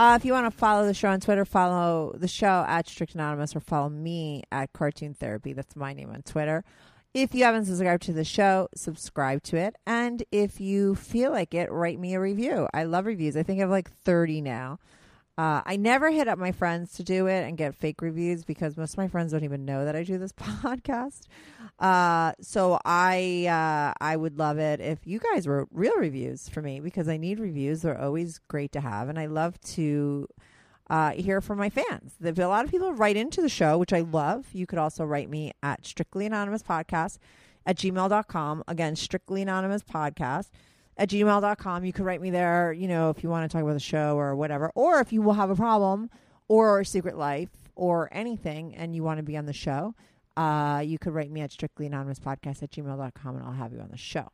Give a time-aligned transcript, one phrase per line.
[0.00, 3.14] Uh, if you want to follow the show on Twitter, follow the show at Strict
[3.14, 5.52] Anonymous or follow me at Cartoon Therapy.
[5.52, 6.64] That's my name on Twitter.
[7.12, 9.76] If you haven't subscribed to the show, subscribe to it.
[9.86, 12.66] And if you feel like it, write me a review.
[12.72, 13.36] I love reviews.
[13.36, 14.78] I think I have like 30 now.
[15.36, 18.78] Uh, I never hit up my friends to do it and get fake reviews because
[18.78, 21.26] most of my friends don't even know that I do this podcast.
[21.80, 26.60] Uh, so I uh, I would love it if you guys wrote real reviews for
[26.60, 27.80] me because I need reviews.
[27.80, 30.28] They're always great to have, and I love to
[30.90, 32.16] uh, hear from my fans.
[32.20, 34.46] There's a lot of people write into the show, which I love.
[34.52, 37.16] You could also write me at Strictly Anonymous Podcast
[37.64, 38.64] at gmail.com.
[38.68, 40.50] Again, Strictly Anonymous Podcast
[40.98, 41.84] at gmail.com.
[41.84, 44.18] You could write me there, you know, if you want to talk about the show
[44.18, 46.10] or whatever, or if you will have a problem
[46.48, 49.94] or secret life or anything and you want to be on the show,
[50.36, 53.80] uh, you could write me at strictly anonymous podcast at gmail.com and I'll have you
[53.80, 54.28] on the show.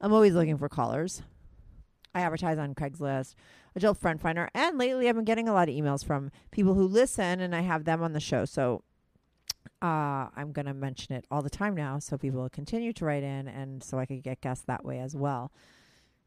[0.00, 1.22] I'm always looking for callers.
[2.14, 3.34] I advertise on Craigslist,
[3.74, 6.86] Adult Friend Finder, and lately I've been getting a lot of emails from people who
[6.86, 8.46] listen and I have them on the show.
[8.46, 8.82] So
[9.82, 13.04] uh, I'm going to mention it all the time now so people will continue to
[13.04, 15.52] write in and so I could get guests that way as well.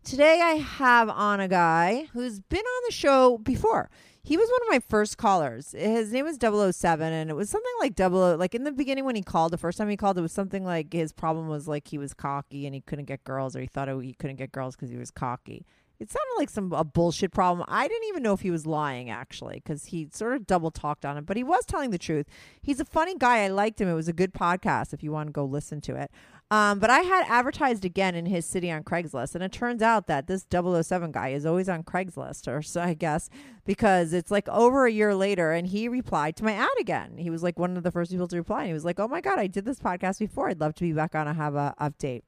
[0.03, 3.89] Today I have on a guy who's been on the show before.
[4.23, 5.73] He was one of my first callers.
[5.77, 9.15] His name was 007 and it was something like 00 like in the beginning when
[9.15, 11.89] he called the first time he called it was something like his problem was like
[11.89, 14.75] he was cocky and he couldn't get girls or he thought he couldn't get girls
[14.75, 15.65] cuz he was cocky.
[15.99, 17.65] It sounded like some a bullshit problem.
[17.67, 21.05] I didn't even know if he was lying actually because he sort of double talked
[21.05, 22.25] on it, but he was telling the truth.
[22.61, 23.43] He's a funny guy.
[23.43, 23.89] I liked him.
[23.89, 26.09] It was a good podcast if you want to go listen to it.
[26.51, 30.07] Um, but I had advertised again in his city on Craigslist, and it turns out
[30.07, 33.29] that this 007 guy is always on Craigslist, or so I guess,
[33.65, 37.17] because it's like over a year later, and he replied to my ad again.
[37.17, 39.07] He was like one of the first people to reply, and he was like, "Oh
[39.07, 40.49] my god, I did this podcast before.
[40.49, 42.23] I'd love to be back on and have a update."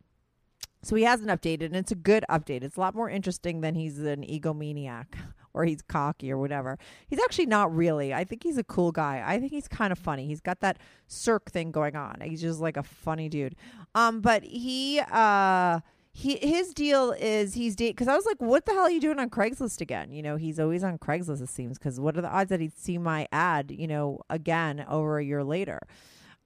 [0.84, 2.64] So he hasn't updated, and it's a good update.
[2.64, 5.16] It's a lot more interesting than he's an egomaniac
[5.54, 6.78] or he's cocky or whatever.
[7.08, 8.14] He's actually not really.
[8.14, 9.24] I think he's a cool guy.
[9.26, 10.28] I think he's kind of funny.
[10.28, 12.22] He's got that Cirque thing going on.
[12.22, 13.56] He's just like a funny dude.
[13.96, 15.82] Um, but he uh
[16.14, 19.00] he his deal is he's date because I was like, what the hell are you
[19.00, 20.12] doing on Craigslist again?
[20.12, 21.42] You know, he's always on Craigslist.
[21.42, 23.72] It seems because what are the odds that he'd see my ad?
[23.72, 25.80] You know, again over a year later.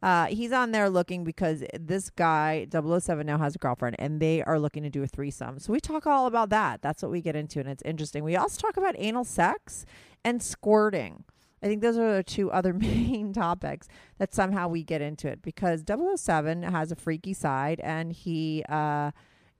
[0.01, 4.43] Uh, he's on there looking because this guy 007 now has a girlfriend and they
[4.43, 5.57] are looking to do a threesome.
[5.59, 6.81] So we talk all about that.
[6.81, 8.23] That's what we get into and it's interesting.
[8.23, 9.85] We also talk about anal sex
[10.23, 11.23] and squirting.
[11.63, 13.87] I think those are the two other main topics
[14.19, 19.11] that somehow we get into it because 007 has a freaky side and he uh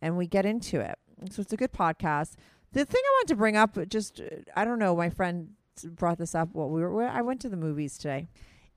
[0.02, 1.00] and we get into it.
[1.32, 2.34] So it's a good podcast.
[2.74, 4.22] The thing I want to bring up just
[4.56, 5.52] I don't know, my friend
[5.84, 8.28] brought this up while we were I went to the movies today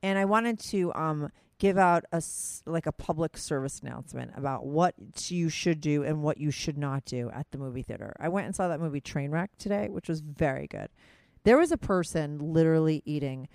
[0.02, 2.22] and I wanted to um give out a
[2.66, 4.94] like a public service announcement about what
[5.28, 8.14] you should do and what you should not do at the movie theater.
[8.20, 10.88] I went and saw that movie Trainwreck today, which was very good.
[11.44, 13.48] There was a person literally eating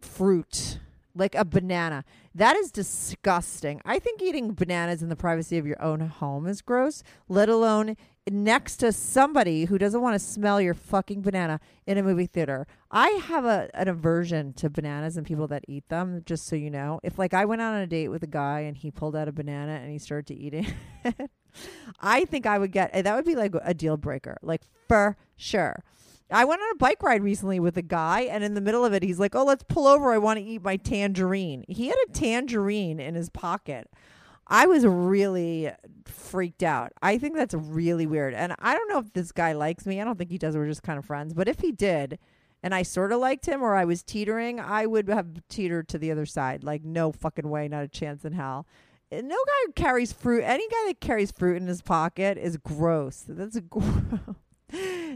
[0.00, 0.78] fruit
[1.14, 2.04] like a banana.
[2.34, 3.80] That is disgusting.
[3.84, 7.96] I think eating bananas in the privacy of your own home is gross, let alone
[8.32, 12.66] next to somebody who doesn't want to smell your fucking banana in a movie theater.
[12.90, 16.70] I have a an aversion to bananas and people that eat them, just so you
[16.70, 17.00] know.
[17.02, 19.28] If like I went out on a date with a guy and he pulled out
[19.28, 20.72] a banana and he started to eat it,
[22.00, 24.38] I think I would get that would be like a deal breaker.
[24.42, 25.82] Like for sure.
[26.30, 28.92] I went on a bike ride recently with a guy, and in the middle of
[28.92, 30.12] it, he's like, "Oh, let's pull over.
[30.12, 33.88] I want to eat my tangerine." He had a tangerine in his pocket.
[34.48, 35.70] I was really
[36.06, 36.92] freaked out.
[37.02, 40.00] I think that's really weird, and I don't know if this guy likes me.
[40.00, 40.56] I don't think he does.
[40.56, 41.34] We're just kind of friends.
[41.34, 42.18] But if he did,
[42.62, 45.98] and I sort of liked him, or I was teetering, I would have teetered to
[45.98, 46.64] the other side.
[46.64, 48.66] Like, no fucking way, not a chance in hell.
[49.12, 50.42] no guy who carries fruit.
[50.44, 53.24] Any guy that carries fruit in his pocket is gross.
[53.28, 54.02] That's gross.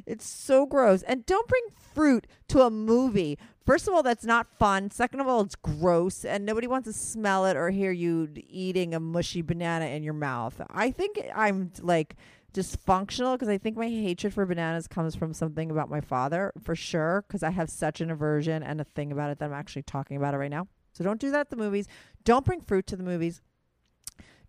[0.06, 1.02] It's so gross.
[1.02, 1.64] And don't bring
[1.94, 3.38] fruit to a movie.
[3.64, 4.90] First of all, that's not fun.
[4.90, 8.94] Second of all, it's gross and nobody wants to smell it or hear you eating
[8.94, 10.60] a mushy banana in your mouth.
[10.70, 12.16] I think I'm like
[12.52, 16.74] dysfunctional because I think my hatred for bananas comes from something about my father for
[16.74, 19.82] sure because I have such an aversion and a thing about it that I'm actually
[19.82, 20.68] talking about it right now.
[20.92, 21.86] So don't do that at the movies.
[22.24, 23.40] Don't bring fruit to the movies.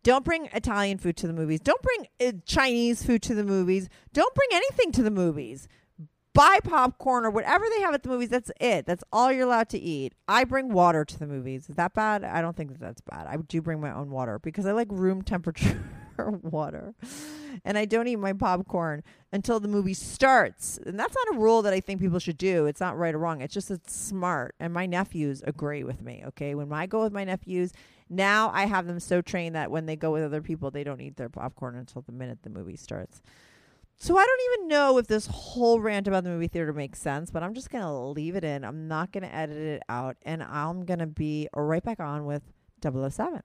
[0.04, 1.62] Don't bring Italian food to the movies.
[1.62, 3.88] Don't bring uh, Chinese food to the movies.
[4.12, 5.70] Don't bring anything to the movies.
[6.34, 8.30] Buy popcorn or whatever they have at the movies.
[8.30, 8.88] That's it.
[8.88, 10.14] That's all you're allowed to eat.
[10.28, 11.70] I bring water to the movies.
[11.70, 12.24] Is that bad?
[12.24, 13.28] I don't think that that's bad.
[13.28, 15.80] I do bring my own water because I like room temperature
[16.18, 16.96] water.
[17.64, 20.80] And I don't eat my popcorn until the movie starts.
[20.84, 22.66] And that's not a rule that I think people should do.
[22.66, 23.42] It's not right or wrong.
[23.42, 24.56] It's just it's smart.
[24.60, 26.24] And my nephews agree with me.
[26.28, 26.56] Okay.
[26.56, 27.74] When I go with my nephews,
[28.10, 31.02] now I have them so trained that when they go with other people, they don't
[31.02, 33.22] eat their popcorn until the minute the movie starts.
[33.98, 37.32] So I don't even know if this whole rant about the movie theater makes sense,
[37.32, 38.66] but I'm just going to leave it in.
[38.66, 42.26] I'm not going to edit it out, and I'm going to be right back on
[42.26, 42.44] with
[42.82, 43.42] 007.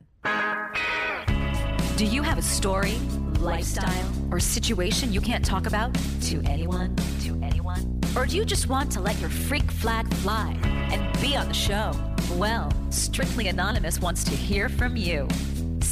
[1.97, 2.97] Do you have a story,
[3.39, 6.97] lifestyle, or situation you can't talk about to anyone?
[7.23, 8.01] To anyone?
[8.17, 11.55] Or do you just want to let your freak flag fly and be on the
[11.55, 11.93] show?
[12.35, 15.29] Well, Strictly Anonymous wants to hear from you.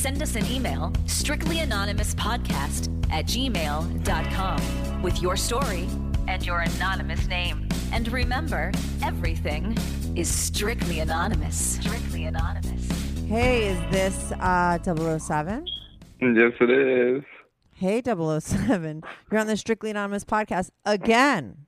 [0.06, 5.88] Send us an email, strictlyanonymouspodcast at gmail.com, with your story
[6.28, 7.68] and your anonymous name.
[7.90, 8.70] And remember,
[9.02, 9.76] everything
[10.14, 11.56] is strictly anonymous.
[11.56, 12.88] Strictly anonymous.
[13.22, 14.78] Hey, is this uh,
[15.18, 15.66] 007?
[16.20, 17.24] Yes, it is.
[17.74, 19.02] Hey, 007.
[19.32, 21.65] You're on the Strictly Anonymous podcast again.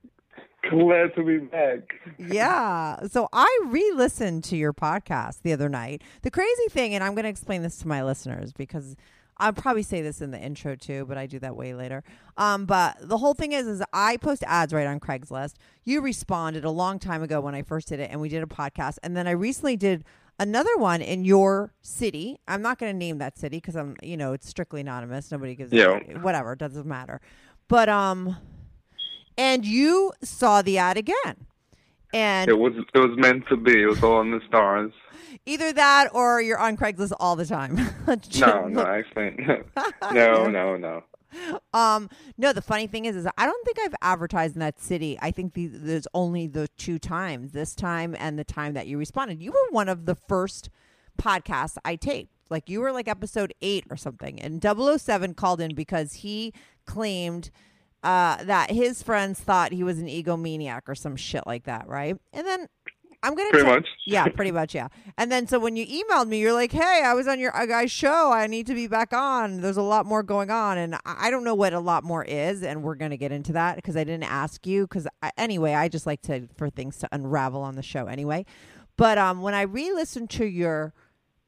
[0.70, 1.94] Glad to be back.
[2.19, 3.06] Yeah.
[3.06, 6.03] So I re listened to your podcast the other night.
[6.23, 8.97] The crazy thing, and I'm going to explain this to my listeners because
[9.38, 12.03] I'll probably say this in the intro too, but I do that way later.
[12.37, 15.55] Um, but the whole thing is, is I post ads right on Craigslist.
[15.85, 18.47] You responded a long time ago when I first did it, and we did a
[18.47, 18.99] podcast.
[19.03, 20.05] And then I recently did
[20.41, 22.41] another one in your city.
[22.49, 25.31] I'm not going to name that city because I'm, you know, it's strictly anonymous.
[25.31, 25.99] Nobody gives, Yeah.
[26.21, 27.21] whatever, it doesn't matter.
[27.69, 28.37] But um,
[29.38, 31.46] and you saw the ad again,
[32.12, 33.82] and It was it was meant to be.
[33.82, 34.93] It was all in the stars.
[35.46, 37.79] either that or you're on Craigslist all the time.
[38.40, 39.37] No, no, I actually,
[40.12, 41.05] no, no, no.
[41.75, 42.08] Um,
[42.38, 45.19] no, the funny thing is, is I don't think I've advertised in that city.
[45.20, 48.96] I think the, there's only the two times, this time and the time that you
[48.96, 49.43] responded.
[49.43, 50.70] You were one of the first
[51.20, 52.32] podcasts I taped.
[52.49, 54.40] Like you were like episode eight or something.
[54.40, 56.55] And 007 called in because he
[56.87, 57.50] claimed
[58.03, 62.17] uh, that his friends thought he was an egomaniac or some shit like that, right?
[62.33, 62.67] And then
[63.23, 63.89] I'm gonna Pretty tell- much.
[64.06, 64.87] yeah, pretty much, yeah.
[65.17, 67.67] And then so when you emailed me, you're like, "Hey, I was on your uh,
[67.67, 68.31] guy's show.
[68.31, 69.61] I need to be back on.
[69.61, 72.23] There's a lot more going on, and I I don't know what a lot more
[72.25, 74.83] is, and we're gonna get into that because I didn't ask you.
[74.87, 78.47] Because anyway, I just like to for things to unravel on the show anyway.
[78.97, 80.95] But um, when I re-listened to your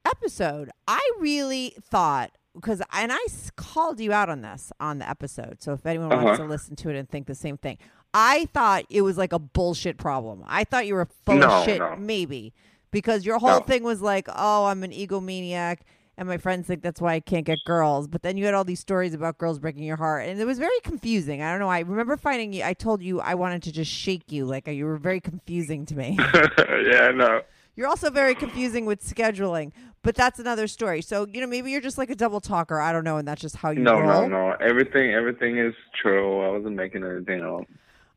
[0.05, 3.19] episode, I really thought because and I
[3.56, 5.58] called you out on this on the episode.
[5.62, 6.37] So if anyone wants Uh-huh.
[6.38, 7.79] to listen to it and think the same thing,
[8.12, 10.43] I thought it was like a bullshit problem.
[10.47, 11.97] I thought you were full No, of shit, no.
[11.97, 12.52] maybe
[12.91, 13.61] because your whole No.
[13.61, 15.79] thing was like, oh, I'm an egomaniac.
[16.19, 18.06] And my friends think that's why I can't get girls.
[18.06, 20.26] But then you had all these stories about girls breaking your heart.
[20.29, 21.41] And it was very confusing.
[21.41, 21.69] I don't know.
[21.70, 22.62] I remember finding you.
[22.62, 24.45] I told you I wanted to just shake you.
[24.45, 26.16] Like you were very confusing to me.
[26.59, 27.40] yeah, I know.
[27.75, 31.02] You're also very confusing with scheduling, but that's another story.
[31.02, 32.80] So you know, maybe you're just like a double talker.
[32.80, 34.28] I don't know, and that's just how you No, roll.
[34.28, 34.57] no, no.
[34.61, 36.40] Everything, everything is true.
[36.47, 37.62] I wasn't making anything up.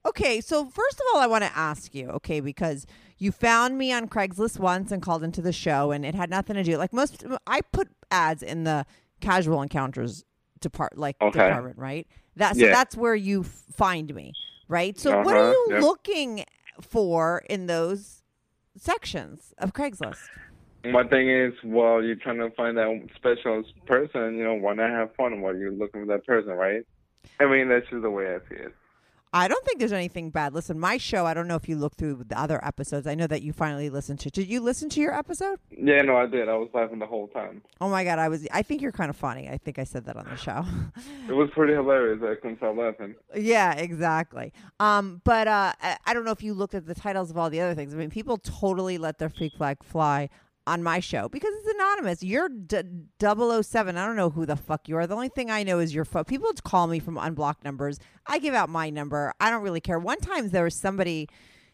[0.05, 2.85] Okay, so first of all, I want to ask you, okay, because
[3.17, 6.55] you found me on Craigslist once and called into the show, and it had nothing
[6.55, 6.77] to do.
[6.77, 8.85] Like most, I put ads in the
[9.21, 10.25] casual encounters
[10.59, 11.39] depart, like Okay.
[11.39, 12.05] department, right?
[12.35, 12.71] That so Yeah.
[12.71, 14.33] that's where you find me,
[14.67, 14.99] right?
[14.99, 15.81] So what are Uh-huh, you yep.
[15.83, 16.43] looking
[16.81, 18.23] for in those
[18.75, 20.29] sections of Craigslist?
[20.85, 24.37] My thing is, well, you're trying to find that special person.
[24.37, 26.85] You know, why not have fun while you're looking for that person, right?
[27.39, 28.73] I mean, that's just the way I see it.
[29.35, 30.53] I don't think there's anything bad.
[30.53, 33.07] Listen, my show, I don't know if you looked through the other episodes.
[33.07, 34.29] I know that you finally listened to.
[34.29, 35.57] Did you listen to your episode?
[35.71, 36.47] Yeah, no, I did.
[36.47, 37.63] I was laughing the whole time.
[37.81, 39.49] Oh my god, I was I think you're kind of funny.
[39.49, 40.63] I think I said that on the show.
[41.27, 42.21] It was pretty hilarious.
[42.21, 43.15] I couldn't stop laughing.
[43.35, 44.53] yeah, exactly.
[44.79, 47.49] Um but uh I, I don't know if you looked at the titles of all
[47.49, 47.93] the other things.
[47.95, 50.29] I mean, people totally let their freak flag fly
[50.65, 52.23] on my show because it's anonymous.
[52.23, 52.81] You're d-
[53.21, 53.97] 007.
[53.97, 55.05] I don't know who the fuck you are.
[55.05, 56.23] The only thing I know is your phone.
[56.23, 57.99] People call me from unblocked numbers.
[58.25, 59.33] I give out my number.
[59.39, 59.99] I don't really care.
[59.99, 61.27] One time there was somebody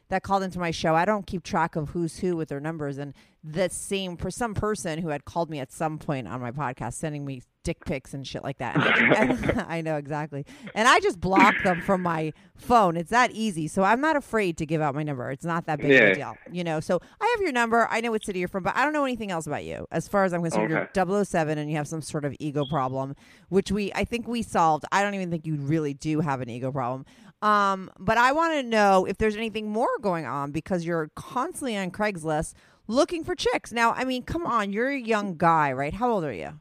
[0.09, 0.95] that called into my show.
[0.95, 4.53] I don't keep track of who's who with their numbers, and the same for some
[4.53, 8.13] person who had called me at some point on my podcast, sending me dick pics
[8.13, 8.75] and shit like that.
[8.75, 9.15] And,
[9.49, 10.45] and- I know exactly.
[10.75, 12.97] And I just block them from my phone.
[12.97, 13.67] It's that easy.
[13.69, 15.29] So I'm not afraid to give out my number.
[15.31, 16.35] It's not that big of a deal.
[16.51, 17.87] You know, so I have your number.
[17.89, 19.87] I know what city you're from, but I don't know anything else about you.
[19.91, 20.87] As far as I'm concerned, Okay.
[20.95, 23.15] you're 007 and you have some sort of ego problem,
[23.47, 24.83] which we I think we solved.
[24.91, 27.05] I don't even think you really do have an ego problem.
[27.41, 31.77] Um, but I want to know if there's anything more going on because you're constantly
[31.77, 32.53] on Craigslist
[32.89, 33.71] looking for chicks.
[33.71, 35.93] Now, I mean, come on, you're a young guy, right?
[35.93, 36.59] How old are you?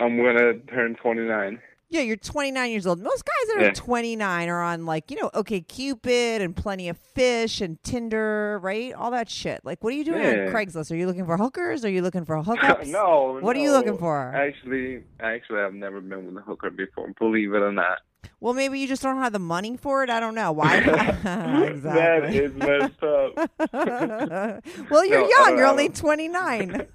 [0.00, 1.60] I'm gonna turn 29.
[1.88, 2.98] Yeah, you're 29 years old.
[3.00, 3.72] Most guys that are Yeah.
[3.72, 8.92] 29 are on like, you know, OkCupid and Plenty of Fish and Tinder, right?
[8.92, 9.60] All that shit.
[9.62, 10.90] Like, what are you doing on Craigslist?
[10.90, 11.84] Are you looking for hookers?
[11.84, 12.88] Are you looking for hookups?
[12.88, 13.38] no.
[13.40, 14.34] What are you looking for?
[14.34, 17.12] Actually, actually, I've never been with a hooker before.
[17.20, 17.98] Believe it or not.
[18.40, 20.10] Well, maybe you just don't have the money for it.
[20.10, 20.80] I don't know why.
[21.82, 23.50] That is messed up.
[24.90, 25.56] well, you're No, young.
[25.58, 26.86] You're only 29.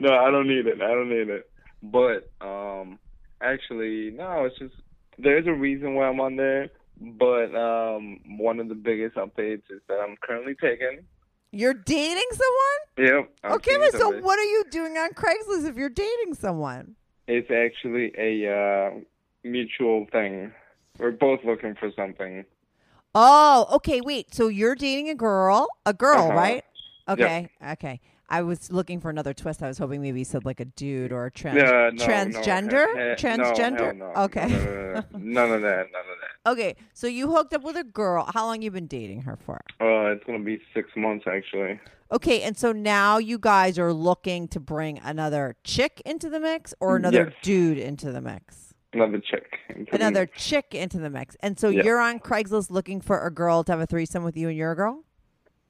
[0.00, 0.80] no, I don't need it.
[0.80, 1.50] I don't need it.
[1.82, 2.98] But um,
[3.42, 4.44] actually, no.
[4.44, 4.74] It's just
[5.18, 6.70] there's a reason why I'm on there.
[7.00, 11.04] But um, one of the biggest updates is that I'm currently taken.
[11.50, 13.08] you're dating someone?
[13.16, 13.30] Yep.
[13.44, 16.94] I'm okay, but so what are you doing on Craigslist if you're dating someone?
[17.26, 18.90] It's actually a uh,
[19.44, 20.52] mutual thing.
[20.98, 22.44] We're both looking for something.
[23.14, 24.00] Oh, okay.
[24.00, 24.34] Wait.
[24.34, 26.34] So you're dating a girl, a girl, Uh-huh.
[26.34, 26.64] right?
[27.08, 27.48] Okay.
[27.72, 28.00] Okay.
[28.30, 29.62] I was looking for another twist.
[29.62, 32.86] I was hoping maybe you said like a dude or a trans Uh, no, transgender.
[32.94, 33.94] No, transgender.
[33.96, 34.22] No, no.
[34.22, 34.46] Okay.
[34.48, 35.04] No, no, no, no.
[35.18, 35.86] None of that.
[35.92, 36.50] None of that.
[36.50, 36.74] okay.
[36.94, 38.28] So you hooked up with a girl.
[38.32, 39.60] How long you been dating her for?
[39.80, 41.78] Uh, it's gonna be six months actually.
[42.12, 46.72] Okay, and so now you guys are looking to bring another chick into the mix
[46.80, 47.34] or another Yes.
[47.42, 48.63] dude into the mix?
[48.94, 49.58] Another chick.
[49.68, 51.36] into the- Another chick into the mix.
[51.40, 51.82] And so Yeah.
[51.82, 54.74] you're on Craigslist looking for a girl to have a threesome with you and your
[54.74, 55.04] girl?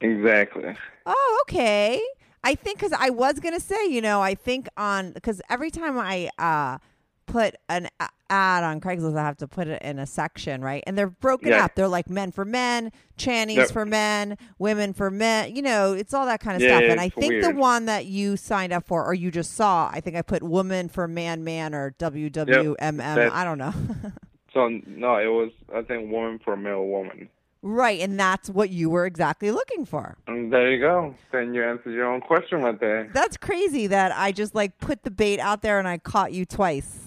[0.00, 0.74] Exactly.
[1.06, 2.00] Oh, okay.
[2.42, 5.98] I think because I was gonna say, you know, I think on because every time
[5.98, 6.78] I uh
[7.26, 7.88] put an
[8.30, 10.82] ad on Craigslist, I have to put it in a section, right?
[10.86, 11.64] And they're broken Yeah.
[11.64, 11.74] up.
[11.74, 13.70] They're like men for men, Channies Yep.
[13.70, 15.54] for men, women for men.
[15.54, 16.90] You know, it's all that kind of Yeah, stuff.
[16.90, 20.00] and I think the one that you signed up for, or you just saw, I
[20.00, 22.96] think I put woman for man, man, or WWMM.
[22.96, 23.72] That's- I don't know.
[24.52, 27.28] So no, it was I think woman for male woman.
[27.60, 30.16] right, and that's what you were exactly looking for.
[30.28, 31.16] And there you go.
[31.32, 33.10] Then you answered your own question right there.
[33.12, 36.44] That's crazy that I just like put the bait out there and I caught you
[36.44, 37.03] twice.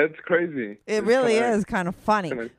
[0.00, 0.72] That's crazy.
[0.86, 2.28] It It's really kinda- is kind of funny.
[2.30, 2.50] kinda-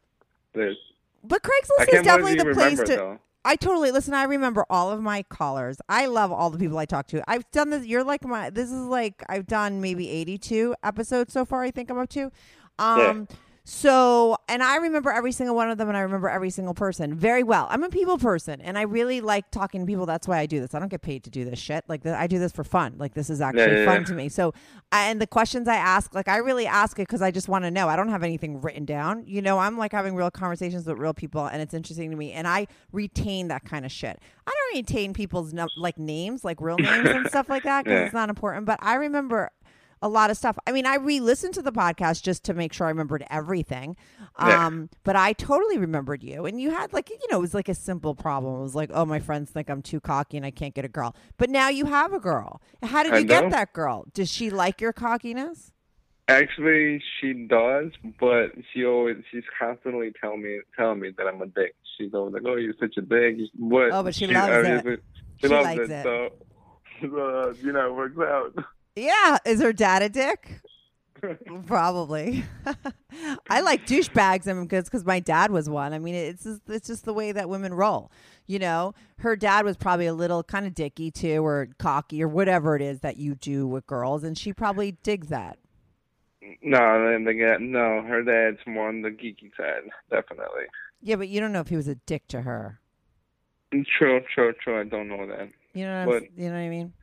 [1.23, 2.95] But Craigslist is definitely the place remember to.
[2.95, 3.19] though.
[3.45, 4.13] I totally listen.
[4.13, 5.77] I remember all of my callers.
[5.87, 7.23] I love all the people I talk to.
[7.29, 7.85] I've done this.
[7.85, 8.49] You're like my.
[8.49, 11.63] This is like I've done maybe 82 episodes so far.
[11.63, 12.31] I think I'm up to.
[12.79, 13.27] Um.
[13.69, 17.13] So, and I remember every single one of them, and I remember every single person
[17.13, 17.67] very well.
[17.69, 20.05] I'm a people person, and I really like talking to people.
[20.05, 20.73] That's why I do this.
[20.73, 21.83] I don't get paid to do this shit.
[21.89, 22.95] Like I do this for fun.
[22.97, 24.07] Like this is actually yeah, fun yeah.
[24.07, 24.29] to me.
[24.29, 24.53] So,
[24.93, 27.71] and the questions I ask, like I really ask it because I just want to
[27.71, 27.89] know.
[27.89, 29.25] I don't have anything written down.
[29.27, 32.31] You know, I'm like having real conversations with real people, and it's interesting to me.
[32.31, 34.17] And I retain that kind of shit.
[34.47, 38.05] I don't retain people's like names, like real names and stuff like that, because Yeah.
[38.05, 38.65] it's not important.
[38.65, 39.51] But I remember
[40.01, 40.57] a lot of stuff.
[40.67, 43.95] I mean, I re-listened to the podcast just to make sure I remembered everything.
[44.39, 44.67] Yeah.
[44.67, 47.69] Um, but I totally remembered you, and you had like you know it was like
[47.69, 48.59] a simple problem.
[48.59, 50.89] It was like, oh, my friends think I'm too cocky and I can't get a
[50.89, 51.15] girl.
[51.37, 52.61] But now you have a girl.
[52.83, 54.05] How did you get that girl?
[54.13, 55.71] Does she like your cockiness?
[56.29, 61.47] Actually, she does, but she always she's constantly telling me telling me that I'm a
[61.47, 61.73] dick.
[61.97, 65.03] She's always like, "Oh, you're such a dick." But Oh, but she loves it.
[65.37, 66.03] She She, loves likes it, it.
[66.03, 66.29] so
[67.17, 68.53] uh, you know, it works out.
[68.97, 70.59] Yeah, is her dad a dick?
[71.67, 72.43] Probably.
[73.49, 75.93] I like douchebags and because because my dad was one.
[75.93, 78.11] I mean, it's just, it's just the way that women roll.
[78.47, 82.27] You know, her dad was probably a little kind of dicky too, or cocky, or
[82.27, 85.59] whatever it is that you do with girls, and she probably digs that.
[86.63, 90.63] No, then again, no, her dad's more on the geeky side, definitely.
[91.01, 92.79] Yeah, but you don't know if he was a dick to her.
[93.97, 94.79] True, true, true.
[94.79, 96.93] I don't know that, You know what I'm, But- you know what I mean?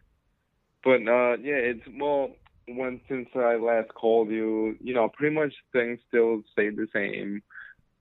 [0.85, 2.31] But uh, yeah, it's well,
[2.69, 7.43] when since I last called you, you know, pretty much things still stay the same.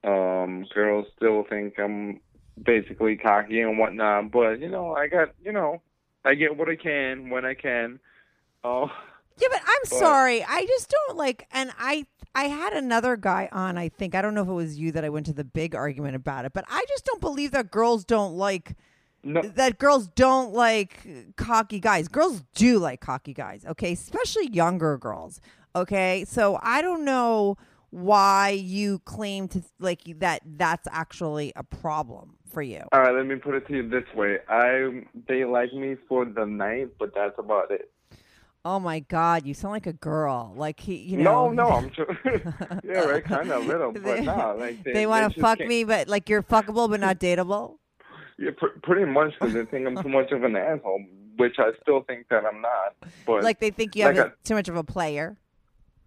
[0.04, 2.20] Um, girls still think I'm
[2.62, 5.80] basically cocky and whatnot, but you know, I got, you know,
[6.24, 7.98] I get what I can when I can.
[8.62, 8.90] Oh,
[9.40, 10.44] Yeah, but I'm But- sorry.
[10.44, 14.14] I just don't like and I I had another guy on, I think.
[14.14, 16.44] I don't know if it was you that I went to the big argument about
[16.44, 18.74] it, but I just don't believe that girls don't like
[19.24, 22.08] no, that girls don't like cocky guys.
[22.08, 23.92] Girls do like cocky guys, okay?
[23.92, 25.40] Especially younger girls.
[25.74, 26.24] Okay?
[26.28, 27.56] So I don't know
[27.90, 32.82] why you claim to like that that's actually a problem for you.
[32.92, 34.38] All right, let me put it to you this way.
[34.48, 37.90] I they like me for the night, but that's about it.
[38.64, 40.54] Oh my God, you sound like a girl.
[40.56, 41.50] Like he, you know.
[41.50, 42.18] No, no, I'm sure.
[42.84, 45.84] yeah, right, kind of little, but no, like they, they want to fuck can't- me,
[45.84, 47.76] but like you're fuckable but not dateable.
[48.38, 51.04] Yeah, pr- pretty much because they think I'm too much of an asshole,
[51.36, 52.94] which I still think that I'm not.
[53.26, 55.36] But Like they think you have a- too much of a player.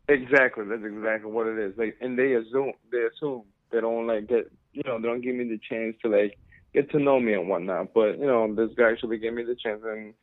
[0.07, 1.77] exactly, that's exactly what it is.
[1.77, 5.35] Like, and they assume they assume they don't like get you know they don't give
[5.35, 6.37] me the chance to like
[6.73, 7.93] get to know me and whatnot.
[7.93, 10.13] But you know, this guy actually gave me the chance, and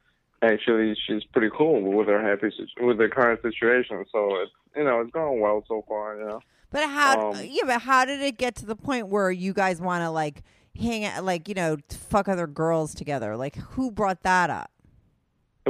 [0.43, 4.05] actually she's pretty cool with her happy with her current situation.
[4.13, 6.19] So it's you know it's going well so far.
[6.19, 6.41] You know.
[6.71, 7.33] But how?
[7.33, 10.11] Um, yeah, but how did it get to the point where you guys want to
[10.11, 10.43] like
[10.81, 13.37] hang out, like you know, fuck other girls together?
[13.37, 14.71] Like who brought that up?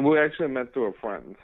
[0.01, 1.37] We actually met through a friend.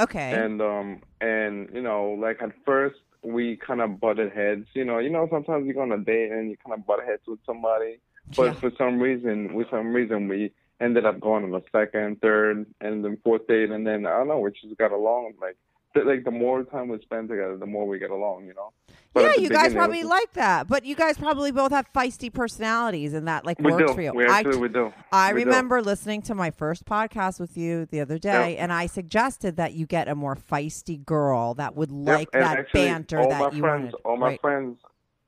[0.00, 0.32] Okay.
[0.32, 4.98] and um and you know like at first we kind of butted heads you know
[4.98, 7.38] you know sometimes you go on a date and you kind of butt heads with
[7.46, 8.00] somebody
[8.36, 8.52] but Yeah.
[8.54, 13.04] for some reason with some reason we ended up going on a second third and
[13.04, 15.56] then fourth date and then i don't know we just got along like
[15.94, 18.72] like the more time we spend together the more we get along you know
[19.12, 22.32] But yeah, you guys probably was- like that, but you guys probably both have feisty
[22.32, 24.12] personalities, and that like we works do for you.
[24.12, 25.46] we I actually we do I We do.
[25.46, 29.74] remember listening to my first podcast with you the other day, and I suggested that
[29.74, 33.28] you get a more feisty girl that would Yep, like and that actually, banter all
[33.28, 33.94] that my you friends, wanted.
[34.04, 34.40] All my right?
[34.40, 34.78] friends,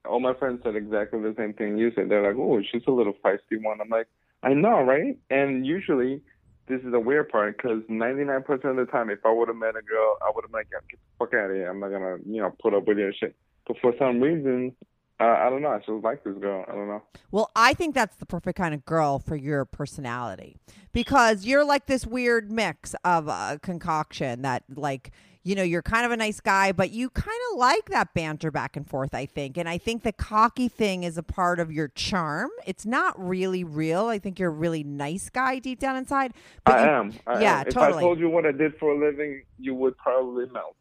[0.04, 2.08] all my friends said exactly the same thing you said.
[2.08, 4.08] They're like, "Oh, she's a little feisty one." I'm like,
[4.42, 6.22] "I know, right?" And usually,
[6.66, 9.76] this is the weird part because 99% of the time, if I would have met
[9.76, 11.70] a girl, I would have like, "Get the fuck out of here!
[11.70, 13.34] I'm not gonna, you know, put up with your shit."
[13.66, 14.74] But for some reason,
[15.18, 15.70] uh, I don't know.
[15.70, 16.64] I just like this girl.
[16.68, 17.02] I don't know.
[17.30, 20.56] Well, I think that's the perfect kind of girl for your personality
[20.92, 25.12] because you're like this weird mix of a concoction that, like,
[25.46, 28.50] you know, you're kind of a nice guy, but you kind of like that banter
[28.50, 29.56] back and forth, I think.
[29.56, 32.50] And I think the cocky thing is a part of your charm.
[32.66, 34.06] It's not really real.
[34.06, 36.32] I think you're a really nice guy deep down inside.
[36.64, 37.12] But I you- am.
[37.28, 37.66] I yeah, am.
[37.68, 37.98] If totally.
[37.98, 40.74] I told you what I did for a living, you would probably melt.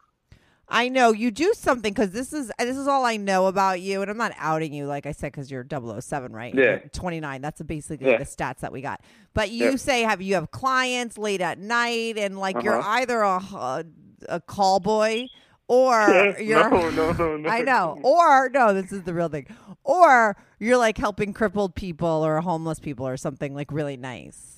[0.67, 4.01] I know you do something because this is this is all I know about you,
[4.01, 6.55] and I'm not outing you, like I said, because you're 007, right?
[6.55, 6.63] Yeah.
[6.63, 7.39] You're 29.
[7.39, 8.17] That's basically Yeah.
[8.17, 9.01] the stats that we got.
[9.35, 9.75] But you Yeah.
[9.75, 12.89] say have you have clients late at night, and like you're Uh-huh.
[13.01, 13.85] either a a,
[14.29, 15.27] a call boy
[15.67, 17.49] or you're no, no, no, no.
[17.49, 17.99] I know.
[18.03, 19.47] Or no, this is the real thing.
[19.83, 24.51] Or you're like helping crippled people or homeless people or something like really nice.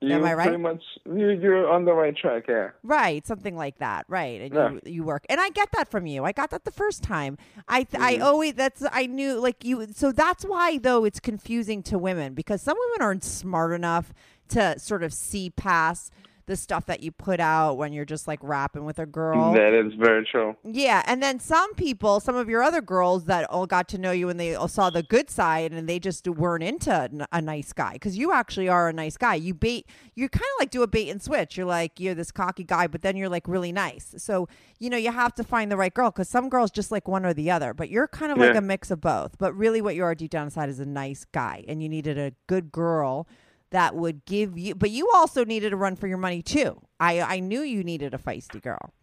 [0.00, 0.48] You Am I right?
[0.48, 2.46] Pretty much, you, you're on the right track.
[2.48, 2.70] Yeah.
[2.82, 4.04] Right, something like that.
[4.08, 4.70] Right, and Yeah.
[4.72, 6.24] you you work, and I get that from you.
[6.24, 7.38] I got that the first time.
[7.68, 8.22] I th- I Mm-hmm.
[8.24, 9.86] always that's I knew like you.
[9.94, 14.12] So that's why though it's confusing to women because some women aren't smart enough
[14.48, 16.12] to sort of see past
[16.46, 19.52] the stuff that you put out when you're just like rapping with a girl.
[19.52, 20.56] That is very true.
[20.64, 24.10] Yeah, and then some people, some of your other girls that all got to know
[24.10, 27.40] you and they all saw the good side and they just weren't into n- a
[27.40, 29.34] nice guy because you actually are a nice guy.
[29.34, 31.56] You bait, you kind of like do a bait and switch.
[31.56, 34.14] You're like you're this cocky guy, but then you're like really nice.
[34.18, 37.06] So you know you have to find the right girl because some girls just like
[37.06, 39.38] one or the other, but you're kind of like a mix of both.
[39.38, 42.18] But really, what you are deep down inside is a nice guy, and you needed
[42.18, 43.26] a good girl
[43.72, 44.74] that would give you.
[44.74, 46.80] But you also needed a run for your money too.
[47.00, 48.94] I I knew you needed a feisty girl.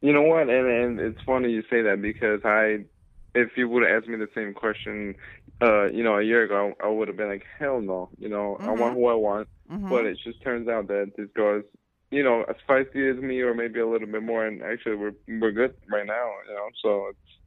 [0.00, 0.48] You know what?
[0.48, 2.84] And and it's funny you say that because I,
[3.34, 5.14] if you would have asked me the same question,
[5.60, 8.10] uh, you know, a year ago, I would have been like, hell no.
[8.18, 9.48] You know, I want who I want.
[9.70, 9.88] Mhm.
[9.90, 11.64] But it just turns out that this girl is,
[12.10, 14.46] you know, as feisty as me, or maybe a little bit more.
[14.46, 16.30] And actually, we're we're good right now.
[16.48, 17.38] You know, so it's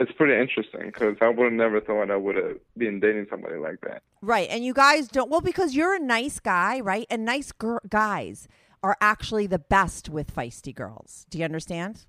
[0.00, 3.56] it's pretty interesting because I would have never thought I would have been dating somebody
[3.56, 4.02] like that.
[4.22, 4.48] Right.
[4.50, 7.06] And you guys don't, well, because you're a nice guy, right?
[7.10, 8.48] And nice gir- guys
[8.82, 11.26] are actually the best with feisty girls.
[11.30, 12.06] Do you understand?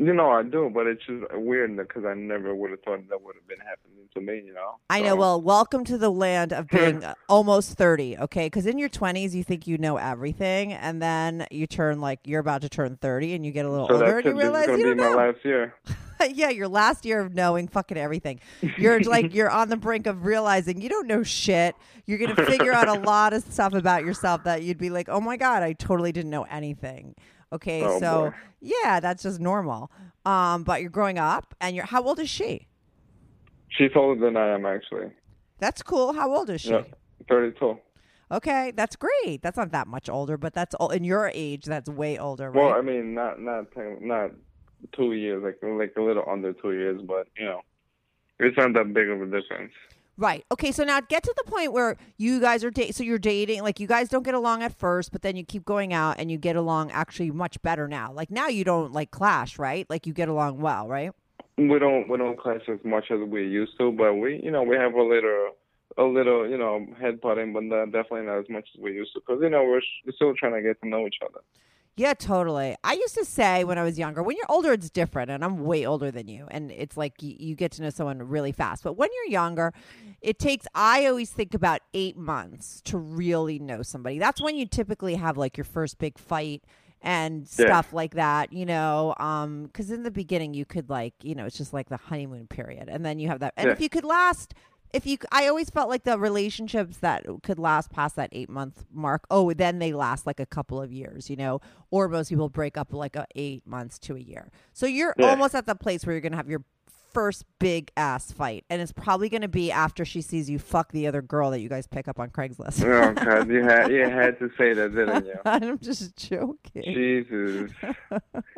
[0.00, 3.20] You know, I do, but it's just weird because I never would have thought that
[3.20, 4.46] would have been happening to me.
[4.46, 4.76] You know.
[4.88, 5.08] I know.
[5.14, 8.46] So- Well, welcome to the land of being almost 30, okay?
[8.46, 10.72] Because in your 20s, you think you know everything.
[10.72, 13.88] And then you turn like you're about to turn 30 and you get a little
[13.88, 14.34] So older and you it.
[14.36, 15.16] This is realize you be don't my know.
[15.16, 15.74] last year.
[16.32, 18.38] yeah, your last year of knowing fucking everything.
[18.76, 21.74] You're like you're on the brink of realizing you don't know shit.
[22.06, 25.20] You're gonna figure out a lot of stuff about yourself that you'd be like, oh
[25.20, 27.16] my god, I totally didn't know anything.
[27.52, 28.36] Okay, Oh, so boy.
[28.60, 29.90] yeah, that's just normal.
[30.26, 32.68] Um, but you're growing up, and you're how old is she?
[33.70, 35.12] She's older than I am, actually.
[35.58, 36.12] That's cool.
[36.12, 36.70] How old is she?
[36.70, 36.82] Yeah,
[37.28, 37.78] thirty-two.
[38.30, 39.40] Okay, that's great.
[39.42, 41.64] That's not that much older, but that's o- in your age.
[41.64, 42.62] That's way older, right?
[42.62, 44.32] Well, I mean, not not ten- not
[44.92, 47.62] two years, like like a little under two years, but you know,
[48.38, 49.72] it's not that big of a difference.
[50.18, 50.44] Right.
[50.52, 50.72] Okay.
[50.72, 52.92] So now get to the point where you guys are dating.
[52.92, 53.62] So you're dating.
[53.62, 56.30] Like you guys don't get along at first, but then you keep going out and
[56.30, 58.12] you get along actually much better now.
[58.12, 59.88] Like now you don't like clash, right?
[59.88, 61.12] Like you get along well, right?
[61.58, 64.62] we don't we don't clash as much as we used to, but we you know
[64.62, 65.56] we have a little
[65.96, 69.12] a little you know head butting, but not, definitely not as much as we used
[69.14, 71.40] to because you know we're, we're still trying to get to know each other.
[71.98, 72.76] Yeah, totally.
[72.84, 75.64] I used to say when I was younger, when you're older, it's different, and I'm
[75.64, 78.84] way older than you, and it's like you, you get to know someone really fast.
[78.84, 79.72] But when you're younger,
[80.22, 80.66] it takes.
[80.76, 84.20] I always think about eight months to really know somebody.
[84.20, 86.62] That's when you typically have like your first big fight
[87.02, 87.66] and Yeah.
[87.66, 89.14] stuff like that, you know.
[89.18, 92.46] Um, because in the beginning, you could like, you know, it's just like the honeymoon
[92.46, 93.54] period, and then you have that.
[93.56, 93.72] And Yeah.
[93.72, 94.54] if you could last.
[94.92, 98.84] If you, I always felt like the relationships that could last past that eight month
[98.90, 99.24] mark.
[99.30, 101.60] Oh, then they last like a couple of years, you know.
[101.90, 104.50] Or most people break up like a eight months to a year.
[104.72, 105.30] So you're Yeah.
[105.30, 106.64] almost at the place where you're gonna have your
[107.12, 111.06] first big ass fight, and it's probably gonna be after she sees you fuck the
[111.06, 112.84] other girl that you guys pick up on Craigslist.
[112.84, 115.34] Oh God, you had you had to say that, didn't you?
[115.44, 116.82] I'm just joking.
[116.84, 117.72] Jesus.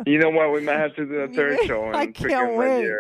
[0.06, 0.52] You know what?
[0.52, 2.90] We might have to do a third show I can't wait.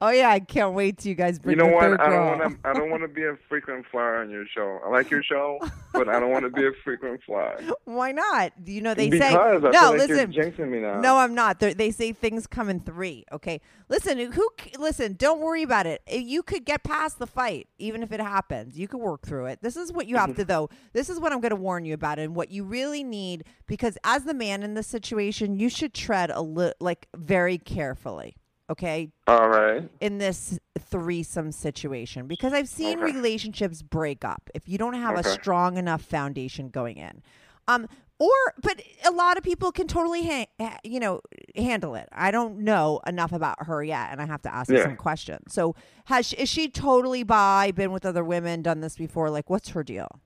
[0.00, 2.00] Oh yeah, I can't wait till you guys bring You know what?
[2.00, 2.68] I don't want to.
[2.68, 4.80] I don't want to be a frequent flyer on your show.
[4.84, 5.58] I like your show,
[5.92, 7.60] but I don't want to be a frequent flyer.
[7.84, 8.52] Why not?
[8.64, 9.70] You know they because say I no.
[9.70, 11.00] feel like listen, you're jinxing me now.
[11.00, 11.60] No, I'm not.
[11.60, 13.24] They're, they say things come in three.
[13.32, 14.18] Okay, listen.
[14.32, 14.48] Who?
[14.60, 15.14] c- Listen.
[15.14, 16.02] Don't worry about it.
[16.06, 18.78] You could get past the fight, even if it happens.
[18.78, 19.60] You could work through it.
[19.62, 20.68] This is what you have to, though.
[20.92, 23.96] This is what I'm going to warn you about, and what you really need, because
[24.04, 28.36] as the man in this situation, you should tread a little, like very carefully.
[28.68, 29.88] Okay, All right.
[30.00, 33.12] in this threesome situation because I've seen Okay.
[33.14, 37.22] relationships break up if you don't have a strong enough foundation going in.
[37.66, 37.88] Um,
[38.22, 41.20] or, but a lot of people can totally, ha- ha- you know,
[41.56, 42.08] handle it.
[42.12, 44.84] I don't know enough about her yet, and I have to ask her Yeah.
[44.84, 45.52] some questions.
[45.52, 47.72] So, has she, is she totally bi?
[47.72, 48.62] Been with other women?
[48.62, 49.28] Done this before?
[49.28, 50.20] Like, what's her deal?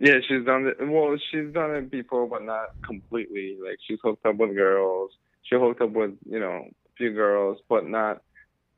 [0.00, 0.76] Yeah, she's done it.
[0.80, 3.56] Well, she's done it before, but not completely.
[3.64, 5.12] Like she's hooked up with girls.
[5.44, 8.22] She hooked up with you know a few girls, but not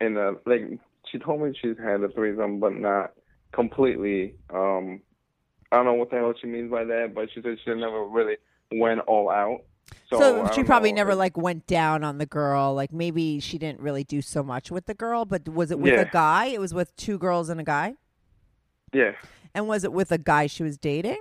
[0.00, 0.78] in a like.
[1.10, 3.12] She told me she's had a threesome, but not
[3.52, 4.34] completely.
[4.52, 5.00] Um,
[5.72, 8.04] I don't know what the hell she means by that, but she said she never
[8.04, 8.36] really
[8.72, 9.62] went all out.
[10.10, 10.96] So, So, she probably know.
[10.96, 12.74] never like went down on the girl.
[12.74, 15.94] Like maybe she didn't really do so much with the girl, but was it with
[15.94, 16.00] Yeah.
[16.00, 16.46] a guy?
[16.46, 17.94] It was with two girls and a guy.
[18.92, 19.12] Yeah,
[19.54, 21.18] And was it with a guy she was dating?